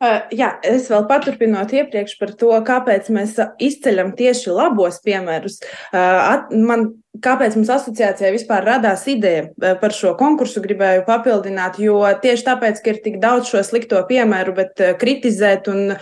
[0.00, 5.58] Uh, jā, es vēl paturpinot iepriekš par to, kāpēc mēs izceļam tieši labos piemērus.
[5.60, 6.86] Uh, at, man,
[7.20, 12.94] kāpēc mums asociācijai vispār radās ideja par šo konkursu, gribēju papildināt, jo tieši tāpēc, ka
[12.94, 15.92] ir tik daudz šo slikto piemēru, bet kritizēt un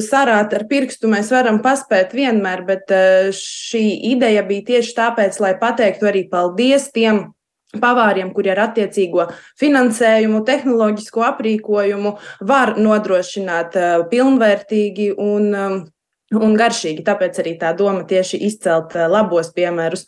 [0.00, 2.96] sarāt ar pirkstu mēs varam paspēt vienmēr, bet
[3.36, 7.26] šī ideja bija tieši tāpēc, lai pateiktu arī paldies tiem
[7.80, 9.28] pavāriem, kuri ar attiecīgo
[9.60, 12.14] finansējumu, tehnoloģisko aprīkojumu
[12.48, 15.80] var nodrošināt uh, pilnvērtīgi un, um,
[16.36, 17.04] un garšīgi.
[17.06, 20.06] Tāpēc arī tā doma tieši izcelt uh, labos piemērus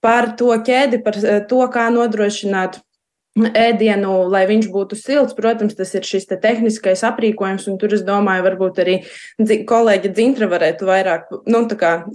[0.00, 2.80] par to ķēdi, par to, kā nodrošināt
[3.38, 5.36] ēdienu, lai viņš būtu silts.
[5.38, 8.96] Protams, tas ir šis te tehniskais aprīkojums, un tur es domāju, varbūt arī
[9.68, 11.62] kolēģi Dzintra varētu vairāk nu,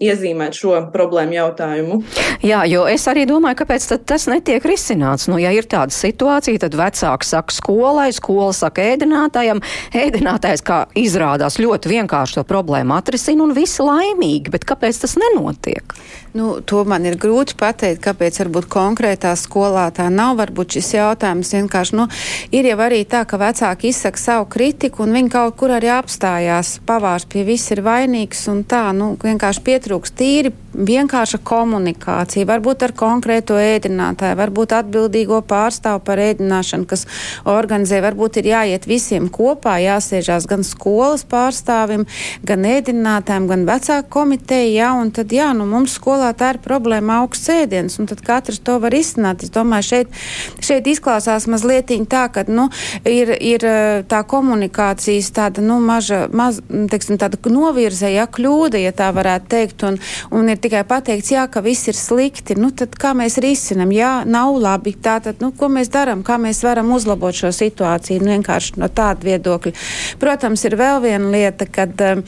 [0.03, 2.01] iezīmēt šo problēmu jautājumu.
[2.43, 5.29] Jā, jo es arī domāju, kāpēc tas netiek risināts.
[5.31, 9.63] Nu, ja ir tāda situācija, tad vecāks saka skolai, skola saka ēdinātājam,
[9.95, 15.95] ēdinātājs, kā izrādās, ļoti vienkārši to problēmu atrisina un visi laimīgi, bet kāpēc tas nenotiek?
[16.35, 20.35] Nu, to man ir grūti pateikt, kāpēc varbūt konkrētā skolā tā nav.
[20.41, 21.97] Varbūt šis jautājums jautājums vienkārši.
[22.01, 22.09] Nu,
[22.55, 26.79] ir jau arī tā, ka vecāki izsaka savu kritiku, un viņi kaut kur arī apstājās.
[26.85, 32.93] Pavārs pie viss ir vainīgs, un tā, nu, vienkārši pietrūks tīri vienkārša komunikācija, varbūt ar
[32.97, 37.05] konkrēto ēdinātāju, varbūt atbildīgo pārstāvu par ēdināšanu, kas
[37.49, 42.05] organizē, varbūt ir jāiet visiem kopā, jāsēžās gan skolas pārstāvim,
[42.45, 47.21] gan ēdinātājiem, gan vecāku komiteju, jā, un tad, jā, nu, mums skolā tā ir problēma
[47.23, 49.45] augsts ēdiens, un tad katrs to var izsnāt.
[49.45, 50.19] Es domāju, šeit,
[50.63, 52.67] šeit izklausās mazliet tā, ka, nu,
[53.07, 53.63] ir, ir
[54.09, 59.85] tā komunikācijas tāda, nu, maža, maz, teiksim, tāda novirze, ja kļūda, ja tā varētu teikt,
[59.87, 59.99] un,
[60.35, 64.23] un ir tikai pateikts, jā, ka viss ir slikti, nu tad kā mēs risinam, jā,
[64.25, 68.79] nav labi, tātad, nu, ko mēs darām, kā mēs varam uzlabot šo situāciju, nu, vienkārši
[68.81, 69.75] no tāda viedokļa.
[70.21, 72.23] Protams, ir vēl viena lieta, kad um,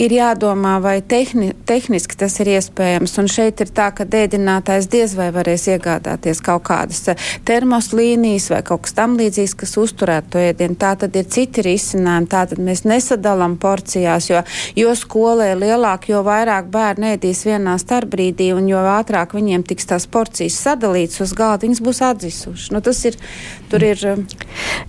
[0.00, 5.16] ir jādomā, vai tehni, tehniski tas ir iespējams, un šeit ir tā, ka dēdinātājs diez
[5.18, 7.28] vai varēs iegādāties kaut kādas uh,
[8.10, 10.76] termoslīnijas vai kaut kas tam līdzīgs, kas uzturētu to ēdienu.
[10.78, 14.42] Tā tad ir citi risinājumi, tā tad mēs nesadalām porcijās, jo,
[14.76, 20.06] jo skolē lielāk, jo vairāk bērni ēdīs vienā starpbrīdī, un jo ātrāk viņiem tiks tās
[20.06, 22.70] porcijas sadalītas uz galda, viņas būs atzisušas.
[22.74, 23.16] Nu, tas ir,
[23.70, 23.98] tur ir.
[24.06, 24.26] Um,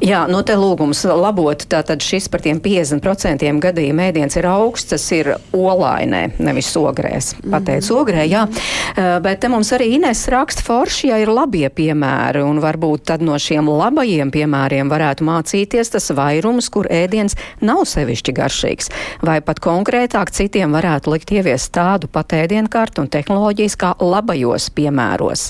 [0.01, 5.05] Jā, nu te lūgums labot, tātad šis par tiem 50% gadījumā ēdiens ir augsts, tas
[5.13, 7.35] ir olainē, nevis ogrēs.
[7.41, 8.45] Pateicu mm ogrē, jā.
[8.47, 13.23] Uh, bet te mums arī Ines raksta forši, ja ir labie piemēri, un varbūt tad
[13.27, 18.87] no šiem labajiem piemēriem varētu mācīties tas vairums, kur ēdiens nav sevišķi garšīgs.
[19.27, 25.49] Vai pat konkrētāk citiem varētu likt ieviest tādu pat ēdienkartu un tehnoloģijas kā labajos piemēros.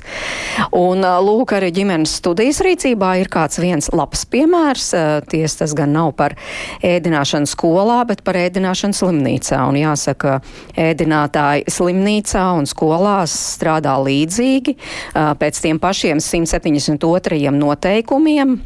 [0.74, 4.90] Un lūk, arī ģimenes studijas rīcībā ir kāds viens labs piemērs.
[5.30, 6.34] Ties tas gan nav par
[6.82, 9.62] ēdināšanu skolā, bet par ēdināšanu slimnīcā.
[9.70, 10.40] Un jāsaka,
[10.82, 14.78] ēdinātāji slimnīcā un skolās strādā līdzīgi
[15.14, 17.51] pēc tiem pašiem 172.
[17.60, 18.62] Noteikumiem.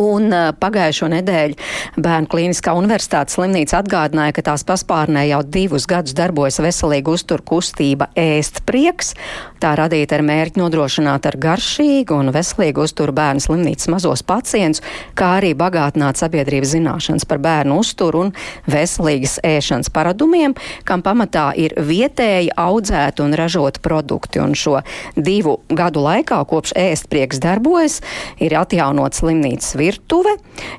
[0.00, 6.16] Un uh, pagājušo nedēļu Bērnu Kliniskā universitātes slimnīca atgādināja, ka tās paspārnē jau divus gadus
[6.16, 9.12] darbojas veselīga uztur kustība ēst prieks.
[9.60, 14.82] Tā radīta ar mērķi nodrošināt ar garšīgu un veselīgu uzturu bērnu slimnīcas mazos pacientus,
[15.16, 18.32] kā arī bagātināt sabiedrības zināšanas par bērnu uzturu un
[18.70, 20.56] veselīgas ēšanas paradumiem,
[20.88, 24.42] kam pamatā ir vietēji audzēti un ražoti produkti.
[24.44, 24.80] Un šo
[25.16, 28.00] divu gadu laikā, kopš ēst prieks darbojas,
[28.42, 30.36] ir atjaunot slimnīcas virtuve,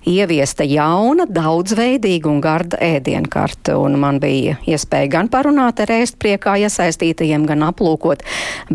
[0.08, 3.75] ieviesta jauna, daudzveidīga un garda ēdienkarte.
[3.79, 8.23] Un man bija iespēja gan parunāt ar ēstpriekā iesaistītajiem, gan aplūkot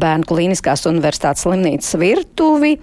[0.01, 2.77] Bērnu Kliniskās universitātes slimnīcas virtuvi.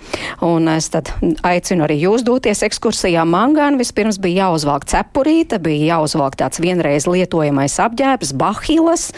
[0.46, 1.12] Un es tad
[1.48, 3.26] aicinu arī jūs doties ekskursijā.
[3.28, 9.10] Man gan vispirms bija jāuzvalk cepurīte, bija jāuzvalk tāds vienreiz lietojamais apģērbs, bahilas,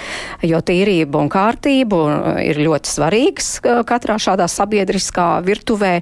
[0.45, 2.01] jo tīrība un kārtība
[2.41, 3.51] ir ļoti svarīgs
[3.89, 5.99] katrā šādā sabiedriskā virtuvē.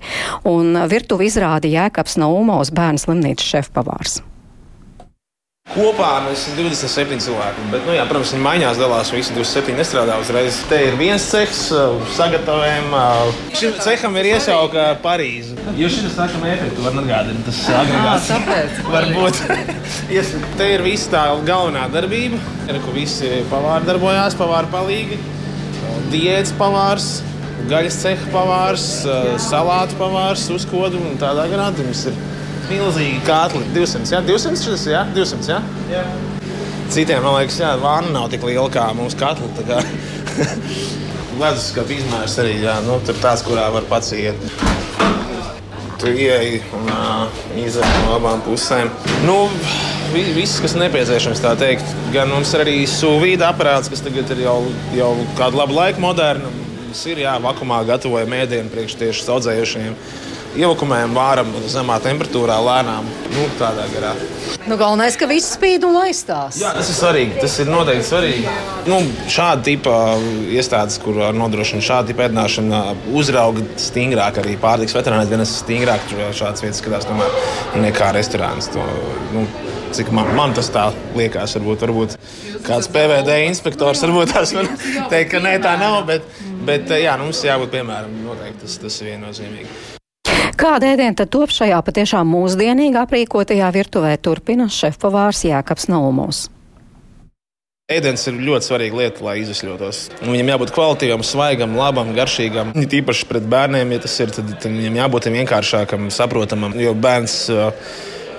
[0.47, 4.21] Un virtuvi izrāda Jēkabs Kristaps Naumos, bērnu slimnīcas šefpavārs.
[5.67, 7.65] Kopā mēs esam 27 cilvēki.
[7.73, 9.11] Bet, nu, jā, protams, viņi maiņās dalās.
[9.11, 10.61] Visi 27 nestrādā uzreiz.
[10.69, 11.65] Te ir viens cehs,
[12.15, 12.95] sagatavojam.
[13.51, 15.59] Šim ceham ir iesauka Parīze.
[15.75, 18.81] Jūs šeit sākam efektu, var atgādināt, tas agregāts.
[18.87, 19.43] Varbūt.
[20.61, 22.39] Te ir viss tā galvenā darbība.
[22.71, 25.19] Ir, kur visi pavāri darbojās, pavāri palīgi.
[26.15, 27.17] Diētas pavārs,
[27.67, 28.88] gaļas ceha pavārs,
[29.43, 31.69] salātu pavārs, uzkodu un tādā garā.
[31.77, 32.17] Mums ir
[32.69, 33.63] milzīgi katli.
[33.75, 35.62] 200, jā, 200 šis, jā, 200, jā?
[35.91, 36.03] jā.
[36.93, 39.49] Citiem, man liekas, jā, vāna nav tik liela kā mūsu katli.
[41.41, 44.39] Ledus skatu izmērs arī, jā, nu, tur tāds, kurā var pats iet.
[45.97, 46.89] Tu ieeji un
[47.58, 48.89] izēj no abām pusēm.
[49.25, 49.39] Nu,
[50.13, 51.89] viss, kas nepieciešams, tā teikt.
[52.13, 54.60] Gan mums ir arī sūvīda aparāts, kas tagad ir jau,
[54.97, 59.95] jau kādu labu laiku moderns Mums ir jā, vakumā gatavojam ēdienu priekš tieši audzējušiem.
[60.56, 64.13] Ievakumējam vāram zemā temperatūrā, lēnām, nu, tādā garā.
[64.63, 66.56] Nu, galvenais, ka viss spīd un aizstās.
[66.62, 67.36] Jā, tas ir svarīgi.
[67.43, 68.54] Tas ir noteikti svarīgi.
[68.88, 69.97] Nu, šāda tipa
[70.47, 72.80] iestādes, kur nodrošina šādu tipu ēdināšanu,
[73.19, 76.08] uzrauga stingrāk arī pārtiks veterinārijas dienas stingrāk.
[76.08, 78.71] Tur šādas vietas skatās tomēr nekā restorāns.
[78.71, 78.88] To,
[79.36, 79.43] nu,
[79.95, 81.56] cik man, man tas tā liekas.
[81.58, 82.17] Varbūt, varbūt
[82.67, 84.69] kāds PVD inspektors varbūt tās man
[85.12, 86.02] teikt, ka nē, tā nav.
[86.10, 86.26] Bet,
[86.67, 89.80] bet jā, nu, mums jābūt piemēram, noteikti tas, tas ir viennozīmīgi.
[90.58, 96.47] Kāda ēdiena tad top šajā patiešām mūsdienīgi aprīkotajā virtuvē turpina šefpavārs Jēkabs Naumos?
[97.88, 100.00] Ēdienas ir ļoti svarīga lieta, lai izsmeļotos.
[100.19, 102.73] Viņam jābūt kvalitīvam, svaigam, labam, garšīgam.
[102.76, 106.76] Tīpaši pret bērniem, ja tas ir, tad, tad viņam jābūt vienkāršākam, saprotamam.
[106.84, 107.93] Jo bērns uh,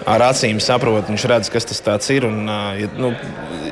[0.08, 2.26] ar acīm saprot, viņš redz, kas tas ir.
[2.28, 2.48] Un,
[2.98, 3.12] nu,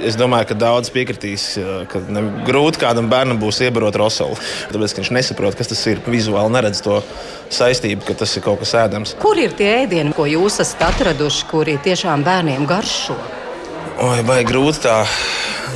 [0.06, 1.48] es domāju, ka daudz piekritīs,
[1.90, 4.38] ka ne, grūti kādam bērnam būs iebarot rosolu.
[4.72, 6.02] Tāpēc, viņš nesaprot, kas tas ir.
[6.06, 7.00] Vizuāli neredz to
[7.52, 9.16] saistību, ka tas ir kaut kas ēdams.
[9.22, 13.18] Kur ir tie ēdieni, ko jūs esat atraduši, kuri tiešām bērniem garšo?
[13.96, 14.98] Oi, vai grūti tā.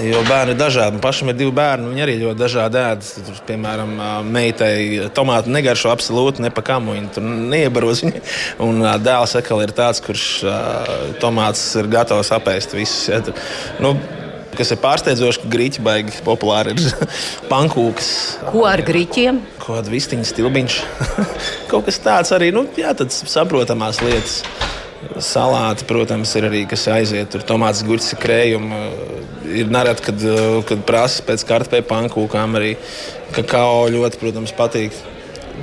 [0.04, 0.98] Jo bērni ir dažādi.
[0.98, 1.88] Man pašam ir divi bērni.
[1.88, 3.06] Viņi arī ļoti dažādi ēd.
[3.26, 3.94] Tur, piemēram,
[4.28, 6.90] meitai tomātu negaršo absolūti ne pa kam.
[6.92, 8.02] Viņi tur neiebaros.
[8.04, 8.20] Viņu.
[8.66, 10.26] Un dēls atkal ir tāds, kurš
[11.22, 13.09] tomāts ir gatavs apēst visus.
[13.09, 13.40] Ja, tur,
[13.80, 13.96] nu,
[14.50, 17.11] Kas ir pārsteidzoši, ka grīķi baigi populāri ir
[17.52, 18.11] pankūkas.
[18.50, 19.38] Ko ar grīķiem?
[19.62, 20.80] Ko ar vistiņu stilbiņš.
[21.70, 24.40] Kaut kas tāds arī, nu, jā, tāds saprotamās lietas.
[25.25, 27.31] Salāti, protams, ir arī kas aiziet.
[27.33, 28.81] Tur tomāts, gurķis, krējumi.
[29.61, 30.27] Ir nereti, kad,
[30.69, 32.75] kad prasa pēc kartupeļu pankūkām, arī
[33.37, 34.97] kakao ļoti, protams, patīk.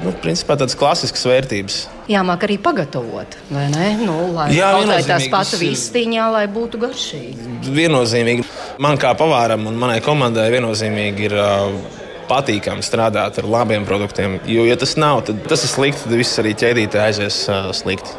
[0.02, 1.78] Nu, principā tādas klasiskas vērtības.
[2.12, 3.88] Jāmāk arī pagatavot, vai ne?
[4.02, 4.72] Nu, lai Jā,
[5.08, 7.56] tās pati vistiņā, lai būtu garšīgi.
[7.74, 8.46] Viennozīmīgi.
[8.84, 11.40] Man kā pavāram un manai komandai viennozīmīgi ir.
[11.42, 14.34] Uh, patīkami strādāt ar labiem produktiem.
[14.52, 18.18] Jo, ja tas nav, tad tas ir slikti, tad viss arī ķēdītē aizies uh, slikti.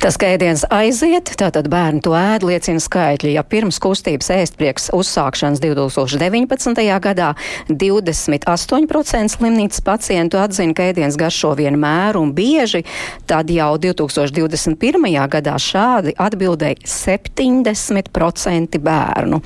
[0.00, 3.34] Tas, ka ēdiens aiziet, tātad bērni to ēd, liecina skaitļi.
[3.34, 6.80] Ja pirms kustības ēstprieks uzsākšanas 2019.
[7.04, 7.34] gadā
[7.68, 12.80] 28% slimnīcas pacientu atzina, ka ēdiens garšo vienmēr un bieži,
[13.28, 15.04] tad jau 2021.
[15.36, 19.42] gadā šādi atbildēja 70% bērnu.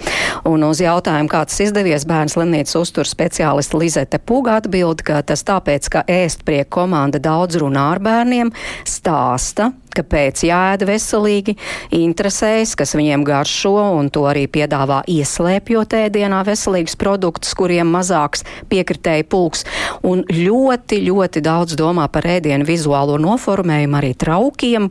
[0.47, 5.43] Un uz jautājumu, kā tas izdevies, bērns slimnīcas uztur speciālista Lizete Puga atbild, ka tas
[5.51, 8.55] tāpēc, ka ēstprieka komanda daudz runā ar bērniem,
[8.87, 11.57] stāsta, kāpēc jāēd veselīgi,
[11.95, 19.27] interesēs, kas viņiem garšo, un to arī piedāvā ieslēpjot ēdienā veselīgus produktus, kuriem mazāks piekritēja
[19.31, 19.65] pulks.
[20.07, 24.91] Un ļoti, ļoti daudz domā par ēdienu vizuālo noformējumu, arī traukiem.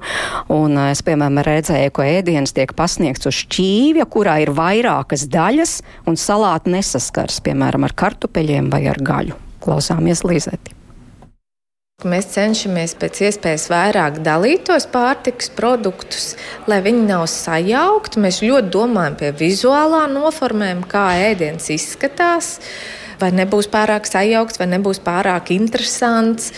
[0.54, 6.20] Un es, piemēram, redzēju, ka ēdiens tiek pasniegts uz šķīvja, kurā ir vairākas daļas, un
[6.20, 9.39] salāti nesaskars, piemēram, ar kartupeļiem vai ar gaļu.
[9.63, 10.83] Klausāmies Līzeti.
[12.08, 16.34] Mēs cenšamies pēc iespējas vairāk dalīt tos pārtikas produktus,
[16.68, 18.22] lai viņi nav sajaukti.
[18.24, 22.58] Mēs ļoti domājam pie vizuālā noformējuma, kā ēdiens izskatās,
[23.22, 26.52] vai nebūs pārāk sajaukts, vai nebūs pārāk interesants.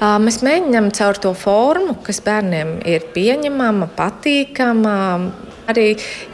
[0.00, 4.96] Mēs mēģinām caur to formu, kas bērniem ir pieņemama, patīkama,
[5.70, 5.86] arī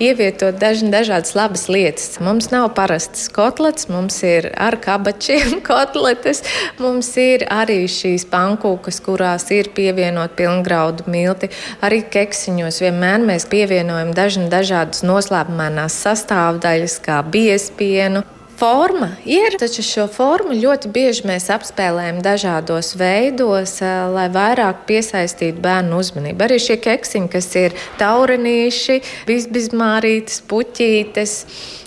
[0.03, 2.19] ievietot daži, dažādas labas lietas.
[2.23, 6.43] Mums nav parastas kotletes, mums ir ar kabačiem kotletes,
[6.81, 11.51] mums ir arī šīs pankūkas, kurās ir pievienot pilngraudu milti.
[11.85, 18.25] Arī keksiņos vienmēr mēs pievienojam daži, dažādas noslēpumainās sastāvdaļas, kā biespienu
[18.61, 25.63] forma ir, taču šo formu ļoti bieži mēs apspēlējam dažādos veidos, eh, lai vairāk piesaistītu
[25.65, 26.45] bērnu uzmanību.
[26.47, 31.37] Arī šie keksiņi, kas ir taurenīši, bizbizmārītes, puķītes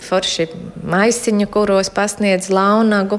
[0.04, 0.46] forši
[0.84, 3.18] maisiņi, kuros pasniedz launagu,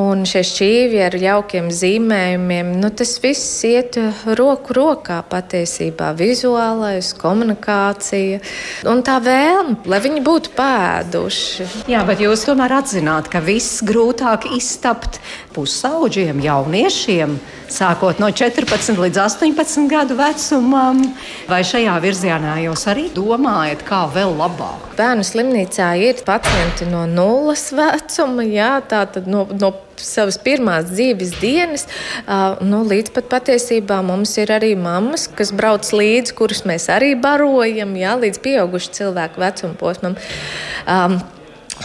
[0.00, 2.74] un šie šķīvi ar jaukiem zīmējumiem.
[2.80, 3.98] Nu, tas viss iet
[4.38, 6.12] roku rokā patiesībā.
[6.18, 8.40] Vizuālais, komunikācija
[8.90, 11.68] un tā vēlme, lai viņi būtu pēduši.
[11.92, 15.20] Jā, bet jūs tomēr atzināt, ka viss grūtāk iztapt
[15.54, 17.36] pusauģiem, jauniešiem,
[17.72, 21.02] sākot no 14 līdz 18 gadu vecumam.
[21.48, 24.94] Vai šajā virzienā jūs arī domājat, kā vēl labāk?
[24.98, 31.86] Bērnu slimnīcā ir pacienti no nulles vecuma, jā, tātad no, no savas pirmās dzīves dienas,
[32.24, 37.14] uh, nu, līdz pat patiesībā mums ir arī mammas, kas brauc līdzi, kurus mēs arī
[37.18, 40.16] barojam, jā, līdz pieaugušu cilvēku vecuma posmam.
[40.86, 41.18] Um,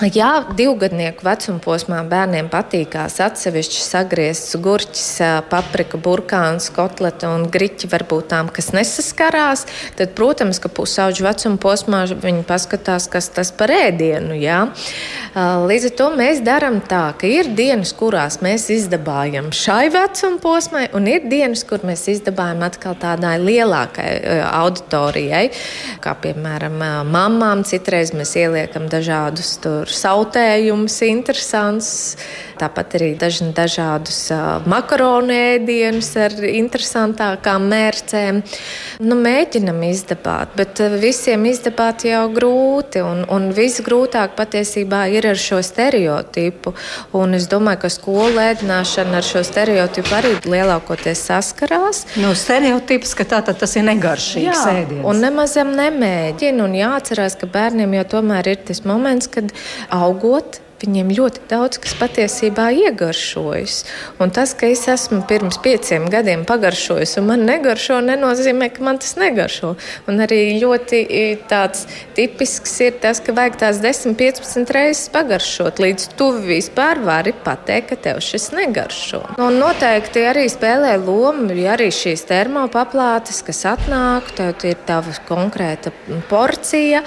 [0.02, 5.20] Jā, divgadnieku vecuma posmā bērniem patīkās atsevišķi sagriezts gurķis,
[5.52, 9.68] paprika, burkāns, kotleta un griķi varbūt tām, kas nesaskarās.
[10.00, 14.34] Tad, protams, ka pusauģu vecuma posmā viņi paskatās, kas tas par ēdienu.
[14.42, 14.64] Jā.
[15.38, 20.88] Līdz ar to mēs darām tā, ka ir dienas, kurās mēs izdabājam šai vecuma posmai,
[20.98, 24.10] un ir dienas, kur mēs izdabājam atkal tādai lielākai
[24.50, 25.46] auditorijai,
[26.02, 26.82] kā piemēram
[27.14, 27.62] mamām.
[27.70, 31.92] Citreiz mēs ieliekam dažādus tur tur sautējums, interesants.
[32.54, 34.18] Tāpat arī daži, dažādus
[34.70, 38.40] makaronu ēdienus ar interesantākām mērcēm.
[39.04, 43.02] Nu, mēģinam izdabāt, bet visiem izdabāt jau grūti.
[43.04, 46.76] Un, un visgrūtāk patiesībā ir ar šo stereotipu.
[47.18, 52.06] Un es domāju, ka skolu ēdināšana ar šo stereotipu arī lielākoties saskarās.
[52.22, 55.04] Nu, stereotips, ka tā, tas ir negaršīgs Jā, ēdiens.
[55.10, 56.64] Un nemazam nemēģina.
[56.64, 59.52] Un jāatcerās, ka bērniem jau tomēr ir tas moments, kad
[59.92, 63.78] augot viņiem ļoti daudz kas patiesībā iegaršojas.
[64.24, 69.00] Un tas, ka es esmu pirms pieciem gadiem pagaršojis, un man negaršo, nenozīmē, ka man
[69.02, 69.74] tas negaršo.
[70.12, 71.04] Un arī ļoti
[71.50, 71.86] tāds
[72.18, 77.94] tipisks ir tas, ka vajag tās 10, 15 reizes pagaršot, līdz tu vispār vari pateikt,
[77.94, 79.24] ka tev šis negaršo.
[79.44, 85.94] Un noteikti arī spēlē lomu, arī šīs termopaplātes, kas atnāk, tev ir tava konkrēta
[86.30, 87.04] porcija.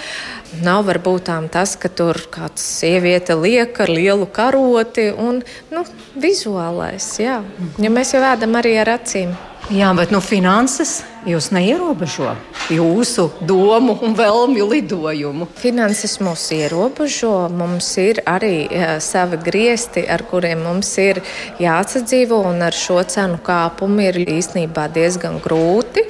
[0.62, 5.42] Nav varbūt tām tas, ka tur kāds sieviete liek ar lielu karoti un
[5.72, 7.10] nu, vizuālais.
[7.22, 7.40] Jā.
[7.82, 9.34] Ja mēs jau ēdam arī ar acīm.
[9.66, 12.36] Jā, bet nu, finanses jūs neierobežo
[12.70, 15.48] jūsu domu un vēlmju lidojumu.
[15.58, 17.48] Finanses mūs ierobežo.
[17.50, 21.18] Mums ir arī jā, savi griesti, ar kuriem mums ir
[21.62, 26.06] jāatsadzīvo, un ar šo cenu kāpumu ir īstenībā diezgan grūti.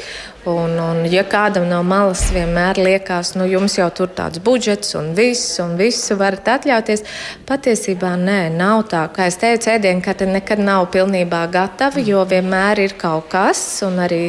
[0.47, 5.09] Un, un, ja kādam no malas vienmēr liekas, nu, jums jau tur tāds budžets un
[5.19, 7.03] viss, un visu varat atļauties,
[7.49, 9.03] patiesībā nē, nav tā.
[9.11, 14.23] Kā es teicu, ēdienkarte nekad nav pilnībā gatava, jo vienmēr ir kaut kas, un arī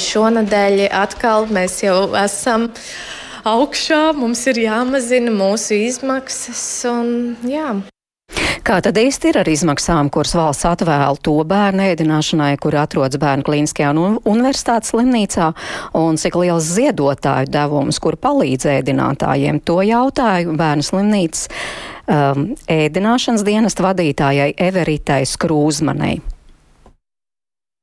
[0.00, 2.70] šonadēļ atkal mēs jau esam
[3.44, 6.64] augšā, mums ir jāmazina mūsu izmaksas.
[6.88, 7.74] Un, jā.
[8.60, 13.46] Kā tad īsti ir ar izmaksām, kuras valsts atvēl to bērnu ēdināšanai, kur atrodas bērnu
[13.46, 15.50] klīniskajā un universitātes slimnīcā,
[15.96, 19.62] un cik liels ziedotāju devums, kur palīdz ēdinātājiem?
[19.64, 26.18] To jautāju bērnu slimnīcas um, ēdināšanas dienesta vadītājai Everitai Skrūzmanai.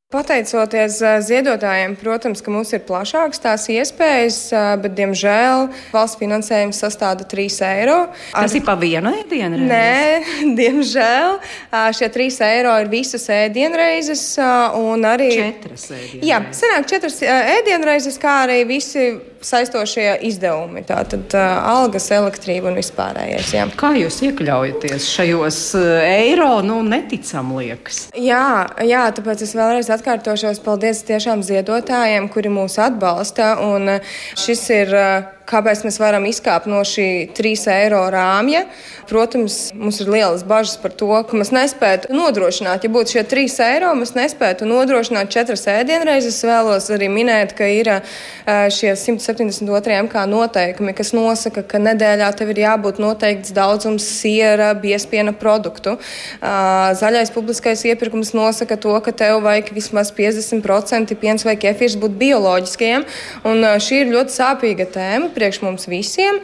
[0.08, 4.38] Pateicoties ziedotājiem, protams, ka mums ir plašākas tās iespējas,
[4.80, 7.98] bet, diemžēl, valsts finansējums sastāda 3 eiro.
[8.32, 9.68] Tas ir pa vienu ēdienu reizi?
[9.68, 11.36] Nē, diemžēl
[12.00, 14.24] šie 3 eiro ir visas ēdienreizes
[14.80, 15.28] un arī.
[15.42, 16.28] Četras ēdienreizes.
[16.32, 19.10] Jā, senāk četras ēdienreizes, kā arī visi
[19.44, 20.82] saistošie izdevumi.
[20.88, 23.52] Tātad algas, elektrība un vispārējais.
[23.54, 23.68] Jā.
[23.78, 25.60] Kā jūs iekļaujaties šajos
[26.08, 26.50] eiro?
[26.66, 28.08] Nu, neticam liekas.
[28.16, 30.62] Jā, jā, tāpēc es vēlreiz atkārtošos.
[30.66, 33.56] Paldies tiešām ziedotājiem, kuri mūs atbalsta.
[33.68, 33.98] Un
[34.38, 34.96] šis ir.
[35.48, 38.66] Kāpēc mēs varam izkāpt no šī 3 eiro rāmja.
[39.08, 43.54] Protams, mums ir lielas bažas par to, ka mēs nespētu nodrošināt, ja būtu šie 3
[43.64, 46.36] eiro, mēs nespētu nodrošināt 4 ēdienreizes.
[46.36, 47.88] Es vēlos arī minēt, ka ir
[48.46, 49.96] šie 172.
[50.04, 55.96] MK noteikumi, kas nosaka, ka nedēļā tev ir jābūt noteikts daudzums siera, biespiena produktu.
[56.44, 63.08] Zaļais publiskais iepirkums nosaka to, ka tev vajag vismaz 50% piens vai kefīrs būt bioloģiskajiem.
[63.48, 66.42] Un šī ir ļoti sāpīga tēma priekš mums visiem,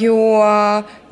[0.00, 0.18] jo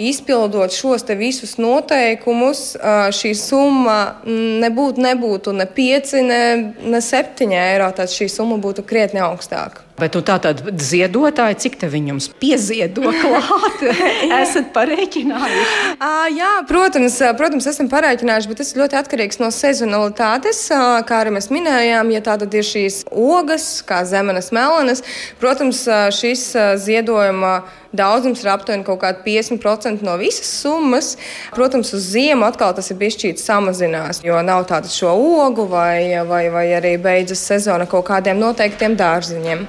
[0.02, 2.66] izpildot šos visus noteikumus,
[3.14, 6.42] šī summa nebūtu, nebūtu ne 5, ne,
[6.82, 7.90] ne 7 eiro.
[7.94, 9.83] Tad šī summa būtu krietni augstāka.
[9.94, 13.84] Bet tā tad ziedotāji, cik te viņam pieziedo klāt?
[14.42, 15.92] esat parēķinājuši?
[16.02, 20.64] À, jā, protams, protams, esam parēķinājuši, bet tas ļoti atkarīgs no sezonalitātes.
[21.06, 25.04] Kā arī mēs minējām, ja tā tad ir šīs ogas, kā zemenes melanas,
[25.42, 25.84] protams,
[26.18, 26.50] šis
[26.82, 27.60] ziedojuma
[27.96, 31.14] daudzums ir aptuveni kaut kādi 50% no visas summas.
[31.54, 35.14] Protams, uz ziemu atkal tas ir bijis samazinās, jo nav tādu šo
[35.44, 39.68] ogu vai, vai, vai arī beidzas sezona kaut kādiem noteiktiem dārziņiem.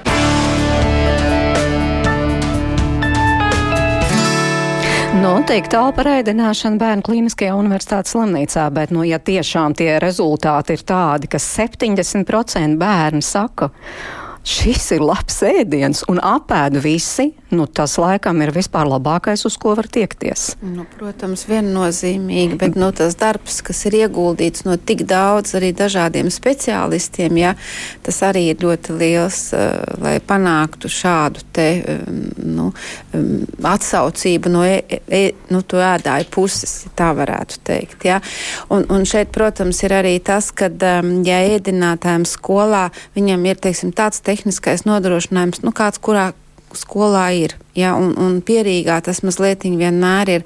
[5.16, 10.84] Noteikti tālu par ēdināšanu bērnu klīniskajā universitātes slimnīcā, bet, nu, ja tiešām tie rezultāti ir
[10.86, 13.70] tādi, ka 70% bērni saka,
[14.46, 19.74] šis ir labs ēdiens un apēdu visi, nu, tas laikam ir vispār labākais, uz ko
[19.78, 20.52] var tiekties.
[20.62, 26.30] Nu, protams, viennozīmīgi, bet nu, tas darbs, kas ir ieguldīts no tik daudz arī dažādiem
[26.32, 27.54] speciālistiem, ja,
[28.06, 32.22] tas arī ir ļoti liels, uh, lai panāktu šādu te, um,
[32.56, 32.68] nu,
[33.14, 35.22] um, atsaucību no e, e,
[35.54, 38.06] nu, to ēdāju puses, tā varētu teikt.
[38.06, 38.20] Ja.
[38.70, 42.86] Un, un šeit, protams, ir arī tas, ka, um, ja ēdinātājiem skolā
[43.18, 46.30] viņam ir, teiksim, tāds tehniskais nodrošinājums, nu, kāds kurā
[46.76, 47.56] skolā ir.
[47.76, 50.44] Ja, un, un pierīgā tas mazliet vienmēr ir,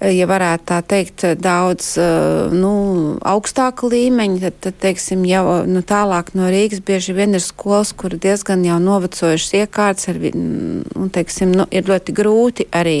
[0.00, 4.40] eh, ja varētu tā teikt, daudz eh, nu, augstāka līmeņa.
[4.46, 8.76] Tad, tad teiksim, jau nu, tālāk no Rīgas bieži vien ir skolas, kur diezgan jau
[8.82, 12.98] novecojušas iekārtas, ar, un, teiksim, nu, ir ļoti grūti arī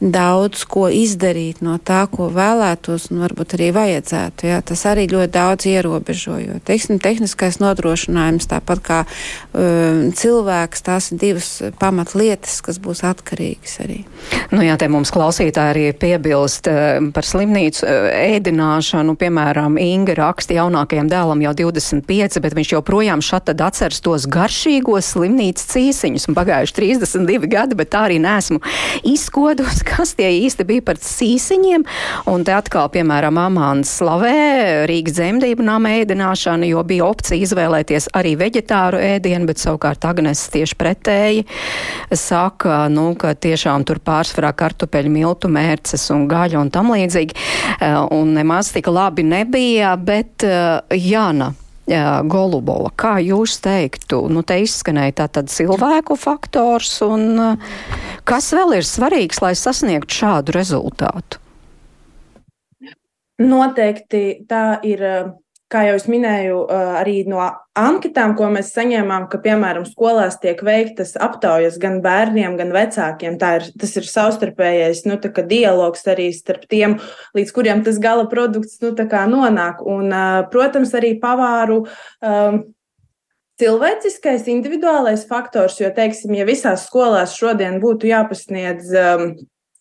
[0.00, 4.48] daudz ko izdarīt no tā, ko vēlētos un varbūt arī vajadzētu.
[4.50, 4.60] Ja.
[4.66, 6.60] Tas arī ļoti daudz ierobežojo.
[6.66, 11.50] Teiksim, tehniskais nodrošinājums, tāpat kā um, cilvēks, tās ir divas
[11.80, 14.04] pamatlietas, kas būs būs atkarīgas arī.
[14.52, 19.16] Nu jā, te mums klausītāji arī piebilst uh, par slimnīcu uh, ēdināšanu.
[19.16, 25.14] Piemēram, Inga raksta jaunākajam dēlam jau 25, bet viņš joprojām šat tad atceras tos garšīgos
[25.14, 26.28] slimnīcas cīsiņus.
[26.28, 28.60] Un pagājuši 32 gadi, bet tā arī nesmu
[29.06, 31.86] izkodus, kas tie īsti bija par cīsiņiem.
[32.30, 38.36] Un te atkal, piemēram, Amāns slavē Rīgas dzemdību nama ēdināšanu, jo bija opcija izvēlēties arī
[38.40, 41.46] veģetāru ēdienu, bet savukārt Agnes tieši pretēji
[42.16, 47.36] saka, nu, ka tiešām tur pārsvarā kartupeļu miltu mērces un gaļa un tam līdzīgi.
[47.78, 51.54] Eh, un nemaz tik labi nebija, bet eh, Jāna.
[51.90, 57.72] Golubova, kā jūs teiktu, nu te izskanēja tātad cilvēku faktors un eh,
[58.22, 61.40] kas vēl ir svarīgs, lai sasniegtu šādu rezultātu?
[63.40, 65.02] Noteikti tā ir
[65.70, 66.62] kā jau es minēju,
[67.00, 67.40] arī no
[67.78, 73.38] anketām, ko mēs saņēmām, ka, piemēram, skolās tiek veiktas aptaujas gan bērniem, gan vecākiem.
[73.38, 75.20] Ir, tas ir savstarpējais nu,
[75.52, 76.98] dialogs arī starp tiem,
[77.38, 79.84] līdz kuriem tas gala produkts nu, nonāk.
[79.86, 80.10] Un,
[80.52, 81.84] protams, arī pavāru.
[82.20, 82.62] Um,
[83.60, 89.34] Cilvēciskais, individuālais faktors, jo, teiksim, ja visās skolās šodien būtu jāpasniedz um,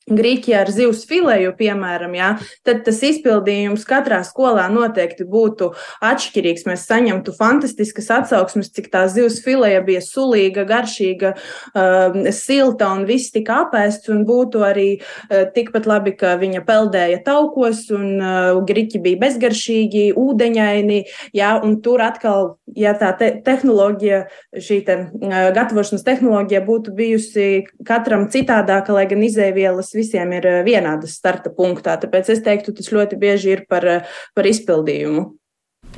[0.10, 2.30] Grieķijā ar zivs fileju, piemēram, jā,
[2.66, 5.72] tad tas izpildījums katrā skolā noteikti būtu
[6.05, 6.66] atšķirīgs.
[6.70, 13.34] Mēs saņemtu fantastiskas atsauksmes, cik tā zivs fileja bija sulīga, garšīga, uh, silta un viss
[13.36, 19.03] tika apēsts, un būtu arī uh, tikpat labi, ka viņa peldēja taukos, un uh, griķi
[19.05, 20.99] bija bezgaršīgi, ūdeņaini,
[21.38, 24.24] jā, un tur atkal, ja tā te tehnoloģija,
[24.57, 27.47] šī te uh, gatavošanas tehnoloģija būtu bijusi
[27.86, 31.97] katram citādāka, lai gan izēvielas visiem ir eh, vienādas starta punktā.
[32.02, 35.28] Tāpēc es teiktu, tas ļoti bieži ir par, eh, par izpildījumu.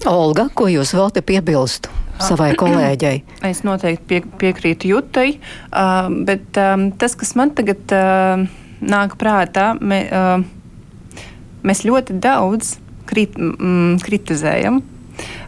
[0.09, 1.91] Olga, ko jūs vēl te piebilstu
[2.21, 3.21] savai kolēģei?
[3.49, 8.45] Es noteikti pie, piekrītu Jutai, uh, bet um, tas, kas man tagad uh,
[8.81, 11.25] nāk prātā, me, uh,
[11.67, 12.77] mēs ļoti daudz
[13.09, 14.81] krit, mm, kritizējam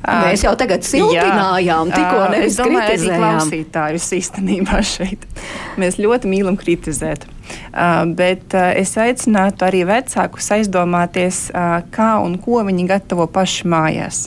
[0.04, 3.22] Mēs jau tagad siltinājām, tikko nevis kritizējām.
[3.22, 5.24] klausītājus īstenībā šeit.
[5.80, 7.24] Mēs ļoti mīlam kritizēt.
[8.20, 11.46] Bet es aicinātu arī vecākus aizdomāties,
[11.96, 14.26] kā un ko viņi gatavo paši mājās.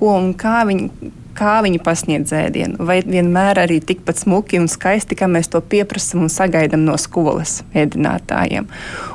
[0.00, 0.88] Ko un kā viņi,
[1.36, 2.78] kā viņi pasniedz ēdienu.
[2.86, 7.60] Vai vienmēr arī tikpat smuki un skaisti, kā mēs to pieprasām un sagaidām no skolas
[7.76, 8.68] ēdinātājiem.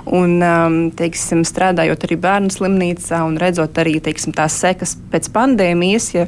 [0.06, 6.12] Un, um, teiksim, strādājot arī bērnu slimnīcā un redzot arī teiksim, tās sekas pēc pandēmijas,
[6.16, 6.28] ja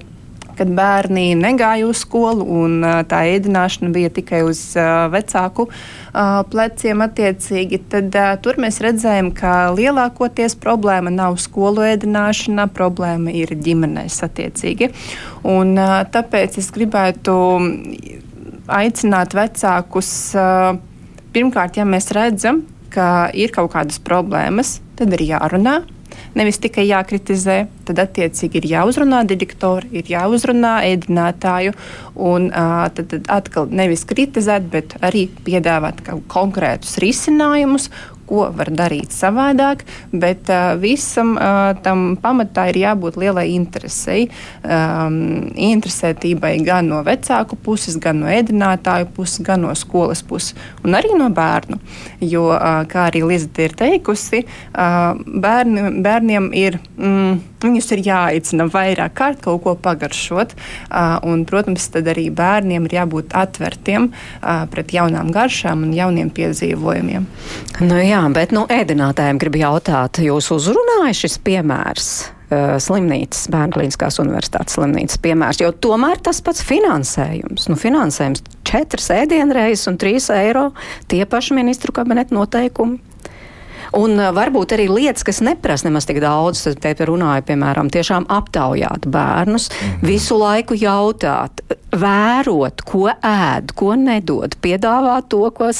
[0.62, 4.62] kad bērni negāja uz skolu un tā ēdināšana bija tikai uz
[5.14, 5.68] vecāku
[6.52, 14.20] pleciem attiecīgi, tad tur mēs redzējām, ka lielākoties problēma nav skolu ēdināšana, problēma ir ģimenēs
[14.28, 14.92] attiecīgi.
[15.50, 15.74] Un,
[16.14, 17.38] tāpēc es gribētu
[18.72, 20.12] aicināt vecākus.
[21.32, 25.80] Pirmkārt, ja mēs redzam, ka ir kaut kādas problēmas, tad ir jārunā
[26.38, 27.58] nevis tikai jākritizē.
[27.88, 31.74] Tad, attiecīgi, ir jāuzrunā direktori, ir jāuzrunā ēdinātāju,
[32.16, 37.90] un uh, tad, tad atkal nevis kritizēt, bet arī piedāvāt konkrētus risinājumus,
[38.32, 39.84] ko var darīt savādāk,
[40.16, 44.30] bet uh, visam uh, tam pamatā ir jābūt lielai interesei,
[44.64, 50.56] um, interesētībai gan no vecāku puses, gan no ēdinātāju puses, gan no skolas puses,
[50.86, 51.82] un arī no bērnu.
[52.24, 56.80] Jo, uh, kā arī Lizita ir teikusi, uh, bērni, bērniem ir.
[56.98, 62.88] Mm, Viņus ir jāaicina vairāk kārt kaut ko pagaršot, uh, un, protams, tad arī bērniem
[62.88, 67.28] ir jābūt atvērtiem uh, pret jaunām garšām un jauniem piedzīvojumiem.
[67.86, 72.14] Nu jā, bet nu, ēdinātājiem grib jautāt, jūs uzrunāja šis piemērs?
[72.52, 77.70] slimnīcas, Bērnu Kliniskās universitātes slimnīcas piemērs, jo tomēr tas pats finansējums.
[77.72, 80.72] Nu, finansējums četras ēdienreizes un trīs eiro
[81.08, 83.00] tie paši ministru kabineta noteikumi.
[83.98, 89.68] Un varbūt arī lietas, kas neprasa nemaz tik daudz, te runāju, piemēram, tiešām aptaujāt bērnus,
[89.68, 90.06] -hmm.
[90.08, 91.60] visu laiku jautāt,
[91.92, 95.72] vērot, ko ēd, ko nedod, piedāvāt to, ko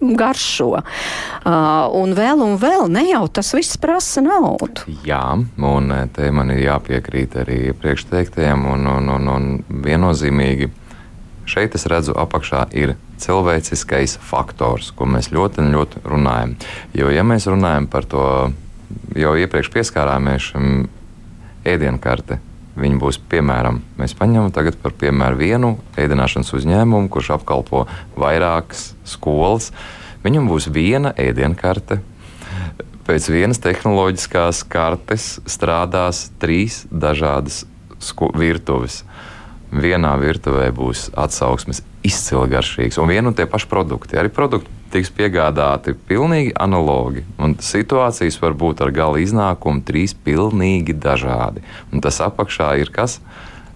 [0.00, 0.70] garšo.
[0.78, 4.86] Uh, un vēl un vēl ne jau tas viss prasa naudu.
[5.06, 10.70] Jā, un te man ir jāpiekrīt arī priekšteiktajiem un, un, un, un viennozīmīgi
[11.48, 12.90] Šeit es redzu, apakšā ir
[13.22, 16.52] cilvēciskais faktors, ko mēs ļoti, ļoti runājam.
[16.92, 18.24] Jo, ja mēs runājam par to,
[19.16, 20.84] jau iepriekš pieskārāmies šim
[21.68, 22.36] ēdienkarte,
[22.78, 27.86] viņi būs piemēram, mēs paņemam tagad par piemēru vienu ēdināšanas uzņēmumu, kurš apkalpo
[28.18, 29.72] vairākas skolas.
[30.24, 32.00] Viņam būs viena ēdienkarte.
[33.08, 37.64] Pēc vienas tehnoloģiskās kartes strādās trīs dažādas
[38.36, 39.02] virtuves
[39.72, 44.18] vienā virtuvē būs atsauksmes izcili garšīgs un viena un tie paši produkti.
[44.18, 47.24] Arī produktu tiks piegādāti pilnīgi analogi.
[47.42, 51.64] Un situācijas var būt ar gala iznākumu trīs pilnīgi dažādi.
[51.92, 53.18] Un tas apakšā ir kas?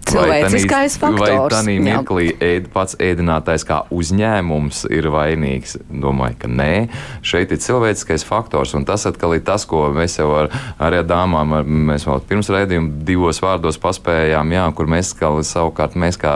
[0.03, 1.21] Cilvēciskais faktors.
[1.23, 5.77] Vai tādā mirklī ēd, pats ēdinātājs kā uzņēmums ir vainīgs?
[5.87, 6.71] Domāju, ka nē.
[7.25, 10.51] Šeit ir cilvēciskais faktors, un tas atkal ir tas, ko mēs jau ar,
[10.81, 15.97] ar dāmām, ar, mēs vēl pirms raidījuma divos vārdos paspējām, jā, kur mēs kā, savukārt
[15.99, 16.35] mēs kā,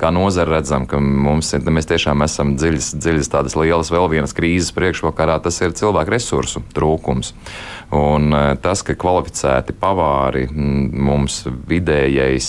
[0.00, 4.36] kā nozara redzam, ka mums ir, mēs tiešām esam dziļas, dziļas tādas lielas vēl vienas
[4.36, 7.34] krīzes priekšvakarā, tas ir cilvēku resursu trūkums.
[7.92, 12.48] Un eh, tas, ka kvalificēti pavāri mums vidējais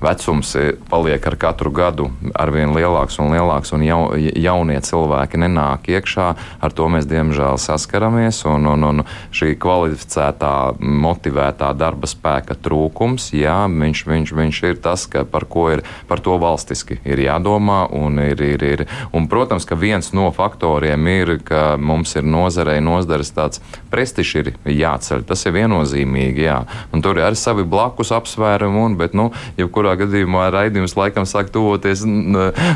[0.00, 5.90] vecums eh, paliek ar katru gadu arvien lielāks un lielāks, un jau, jaunie cilvēki nenāk
[5.92, 6.28] iekšā.
[6.60, 8.42] Ar to mēs diemžēl saskaramies.
[8.48, 9.04] Un, un, un
[9.36, 15.84] šī kvalificētā, motivētā darba spēka trūkums, jā, viņš, viņš, viņš ir tas, ka, par ir
[16.08, 17.82] par to valstiski ir jādomā.
[17.96, 22.80] Un ir, ir, ir, un, protams, ka viens no faktoriem ir, ka mums ir nozarei
[22.84, 25.24] nozdaras tāds prestižs ir jāceļ.
[25.28, 26.60] Tas ir viennozīmīgi, jā.
[26.94, 29.30] Un tur ir arī savi blakus apsvērumi, un, bet, nu,
[29.60, 32.04] jebkurā jebkurā gadījumā raidījums laikam sāk tuvoties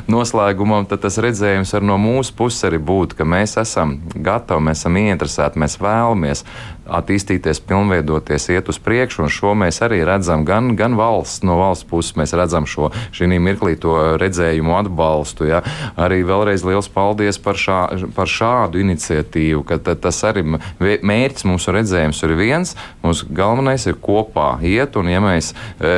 [0.08, 4.80] noslēgumam, tad tas redzējums arī no mūsu puses arī būtu, ka mēs esam gatavi, mēs
[4.80, 6.44] esam ieinteresēti, mēs vēlamies
[6.84, 11.88] attīstīties, pilnveidoties, iet uz priekšu, un šo mēs arī redzam gan, gan valsts, no valsts
[11.88, 15.48] puses mēs redzam šo šī mirklī to redzējumu atbalstu.
[15.48, 15.62] Ja.
[16.00, 17.80] Arī vēlreiz liels paldies par, šā,
[18.16, 24.54] par šādu iniciatīvu, ka tas arī mērķis mūsu redzējums ir viens, mums galvenais ir kopā
[24.64, 25.94] iet, un ja mēs, e,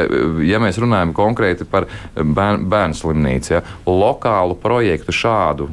[0.48, 5.68] ja mēs runājam konkrēti par bērnu, bērnu slimnīcu, ja, lokālu projektu šādu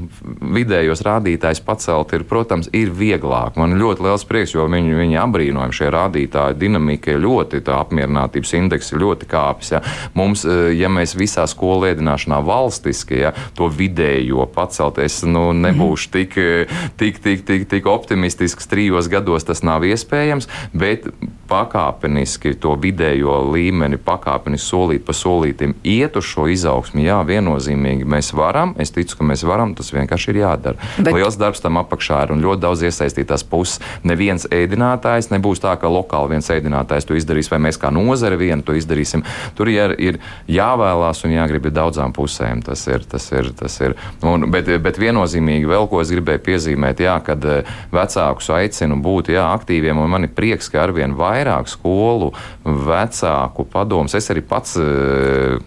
[0.53, 3.57] vidējos rādītājus pacelt ir, protams, ir vieglāk.
[3.59, 8.55] Man ļoti liels prieks, jo viņi viņi apbrīnojami šie rādītāji, dinamika ir ļoti, tā apmierinātības
[8.59, 9.73] indeks ir ļoti kāpis.
[9.75, 9.83] Ja.
[10.17, 16.13] Mums, e, ja mēs visā skolu ēdināšanā valstiski ja, to vidējo pacelties, nu, nebūšu -hmm.
[16.17, 21.07] tik, e, tik, tik, tik, tik optimistisks trijos gados, tas nav iespējams, bet
[21.53, 27.03] pakāpeniski to vidējo līmeni, pakāpeniski solīt pa solītim iet uz šo izaugsmu.
[27.03, 30.91] Jā, viennozīmīgi mēs varam, es ticu, ka mēs varam, tas vienkārši ir jādara.
[30.97, 31.13] Bet...
[31.13, 33.81] Liels darbs tam apakšā ir un ļoti daudz iesaistītās puses.
[34.07, 35.29] Neviens ēdinātājs.
[35.33, 39.25] Nebūs tā, ka lokāli viens ēdinātājs to izdarīs, vai mēs kā nozare vienu to izdarīsim.
[39.57, 42.63] Tur ir, ir jāvēlās un jāgrib daudzām pusēm.
[42.65, 43.97] Tas ir, tas ir, tas ir.
[44.25, 49.33] Un, bet, bet viennozīmīgi vēl ko es gribēju piezīmēt, jā, kad eh, vecākus aicinu būt
[49.35, 52.31] jā, aktīviem, un man ir prieks, ka arvien vairāk skolu
[52.63, 54.15] vecāku padomus.
[54.15, 55.57] Es arī pats eh,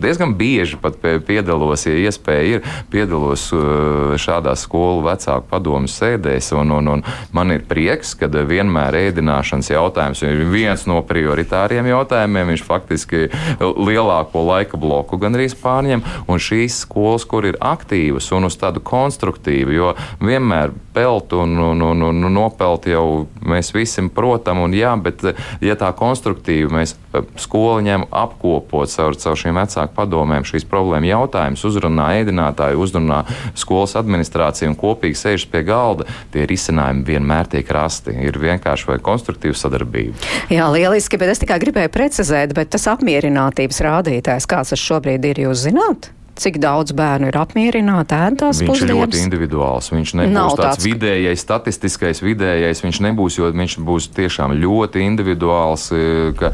[0.00, 0.78] diezgan bieži
[1.26, 6.52] piedalos, ja iespēja ir, piedalos uh, šādās skolu vecāku padomu sēdēs.
[6.56, 7.04] Un, un, un
[7.36, 12.54] man ir prieks, ka vienmēr ēdināšanas jautājums ir viens no prioritāriem jautājumiem.
[12.54, 13.28] Viņš faktiski
[13.60, 16.04] lielāko laika bloku gan arī pārņem.
[16.30, 21.82] Un šīs skolas, kur ir aktīvas un uz tādu konstruktīvu, jo vienmēr pelt un, un,
[21.82, 25.22] un, un nopelt jau mēs visi protam, un jā, bet
[25.62, 31.64] ja tā konstruktīvi mēs uh, skoliņiem apkopot caur, caur šīm vecāku padomēm šīs problēma jautājums,
[31.66, 33.22] uzrunā ēdinātāju, uzrunā
[33.58, 38.14] skolas administrāciju un kopīgi sēž pie galda, tie risinājumi vienmēr tiek rasti.
[38.20, 40.30] Ir vienkārši vai konstruktīva sadarbība.
[40.52, 45.44] Jā, lieliski, bet es tikai gribēju precizēt, bet tas apmierinātības rādītājs, kāds tas šobrīd ir,
[45.48, 46.12] jūs zināt?
[46.40, 48.80] Cik daudz bērnu ir apmierināti ēdās pusdienas?
[48.80, 49.90] Viņš ir ļoti individuāls.
[49.92, 52.80] Viņš nebūs Nav tāds, tāds vidējais, statistiskais vidējais.
[52.84, 55.88] Viņš nebūs, jo viņš būs tiešām ļoti individuāls.
[55.92, 56.50] E,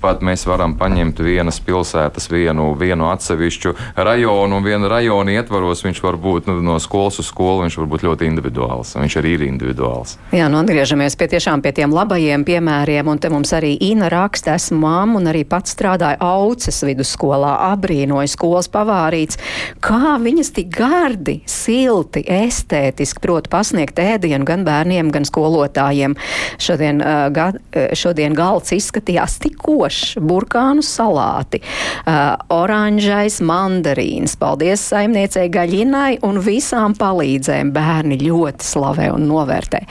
[0.00, 6.02] pat mēs varam paņemt vienas pilsētas, vienu, vienu atsevišķu rajonu, un vienu rajonu ietvaros viņš
[6.04, 7.66] var būt nu, no skolas uz skolu.
[7.66, 8.94] Viņš var būt ļoti individuāls.
[8.96, 10.16] Viņš arī ir individuāls.
[10.32, 13.12] Jā, nu atgriežamies pie tiešām pie tiem labajiem piemēriem.
[13.12, 17.52] Un te mums arī Ina raksta, esmu māma un arī pats strādāju Auces vidusskolā.
[17.72, 19.38] Abrīnoju skolas pavārī darīts,
[19.80, 26.16] kā viņas tik gardi, silti, estētiski prot pasniegt ēdienu gan bērniem, gan skolotājiem.
[26.58, 27.52] Šodien, uh, ga,
[27.94, 31.62] šodien galds izskatījās tikošs, burkānu salāti,
[32.06, 34.36] uh, oranžais mandarīns.
[34.38, 37.72] Paldies saimniecei Gaļinai un visām palīdzēm.
[37.76, 39.82] Bērni ļoti slavē un novērtē.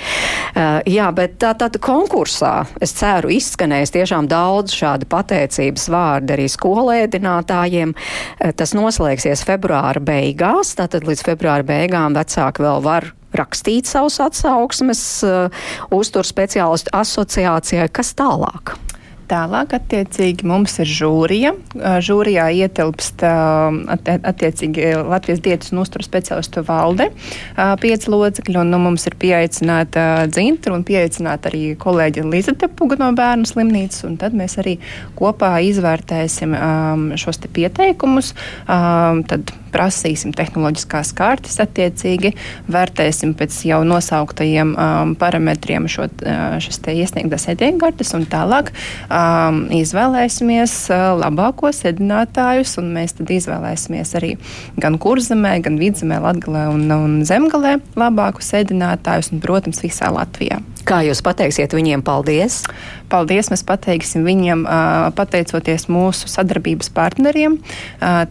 [0.55, 6.47] Uh, jā, bet tā tad konkursā, es ceru, izskanēs tiešām daudz šādu pateicības vārdu arī
[6.51, 7.93] skolēdinātājiem.
[8.55, 15.03] Tas noslēgs beigsies februāra beigās, tātad līdz februāra beigām vecāki vēl var rakstīt savus atsauksmes
[15.27, 15.63] uh,
[15.95, 17.87] uztur speciālistu asociācijai.
[17.95, 18.75] Kas tālāk?
[19.25, 21.51] Tālāk, attiecīgi, mums ir žūrija.
[22.05, 27.09] Žūrijā ietilpst attiecīgi Latvijas dietas un uzturu speciālistu valde,
[27.81, 33.09] pieci locekļi, un nu, mums ir pieaicināta dzintra un pieaicināta arī kolēģi Lizete Puga no
[33.17, 34.77] bērnu slimnīcas, un tad mēs arī
[35.17, 36.53] kopā izvērtēsim
[37.17, 38.35] šos te pieteikumus.
[38.65, 42.33] Tad prasīsim tehnoloģiskās kartes attiecīgi,
[42.71, 48.71] vērtēsim pēc jau nosauktajiem um, parametriem šo, uh, šis te iesniegtās ēdienkartes un tālāk
[49.09, 54.35] um, izvēlēsimies uh, labākos ēdinātājus un mēs tad izvēlēsimies arī
[54.81, 60.61] gan kurzemē, gan vidzemē, latgalē un, un zemgalē labākus ēdinātājus un, protams, visā Latvijā.
[60.85, 62.59] Kā jūs pateiksiet viņiem paldies?
[63.09, 64.65] Paldies mēs pateiksim viņiem,
[65.17, 67.57] pateicoties mūsu sadarbības partneriem.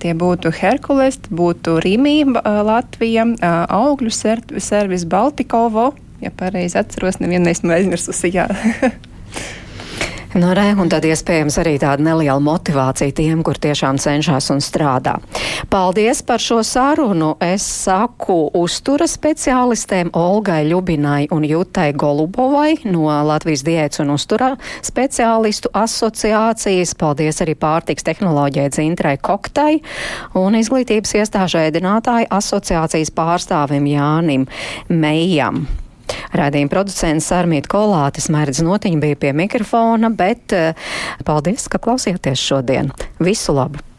[0.03, 3.27] Tie būtu Herkules, būtu Rīmī Latvija,
[3.75, 5.91] augļu servis Baltikovo,
[6.23, 8.33] ja pareizi atceros, nevienu esmu aizmirsusi.
[10.35, 15.13] Nu, re, un tad iespējams arī tāda neliela motivācija tiem, kur tiešām cenšas un strādā.
[15.71, 17.37] Paldies par šo sarunu.
[17.39, 24.51] Es saku uztura speciālistēm Olgai Ļubinai un Jutai Golubovai no Latvijas diētas un uztura
[24.83, 26.97] speciālistu asociācijas.
[26.99, 29.79] Paldies arī pārtiks tehnoloģijai Dzintrai Koktai
[30.43, 34.51] un izglītības iestāžu ēdinātāju asociācijas pārstāvim Jānim
[34.91, 35.69] Meijam.
[36.35, 40.93] Rādījuma producents Armīta Kolātes Mērķis Notiņa bija pie mikrofona, bet eh,
[41.27, 42.95] paldies, ka klausījāties šodien.
[43.23, 43.94] Visu labu!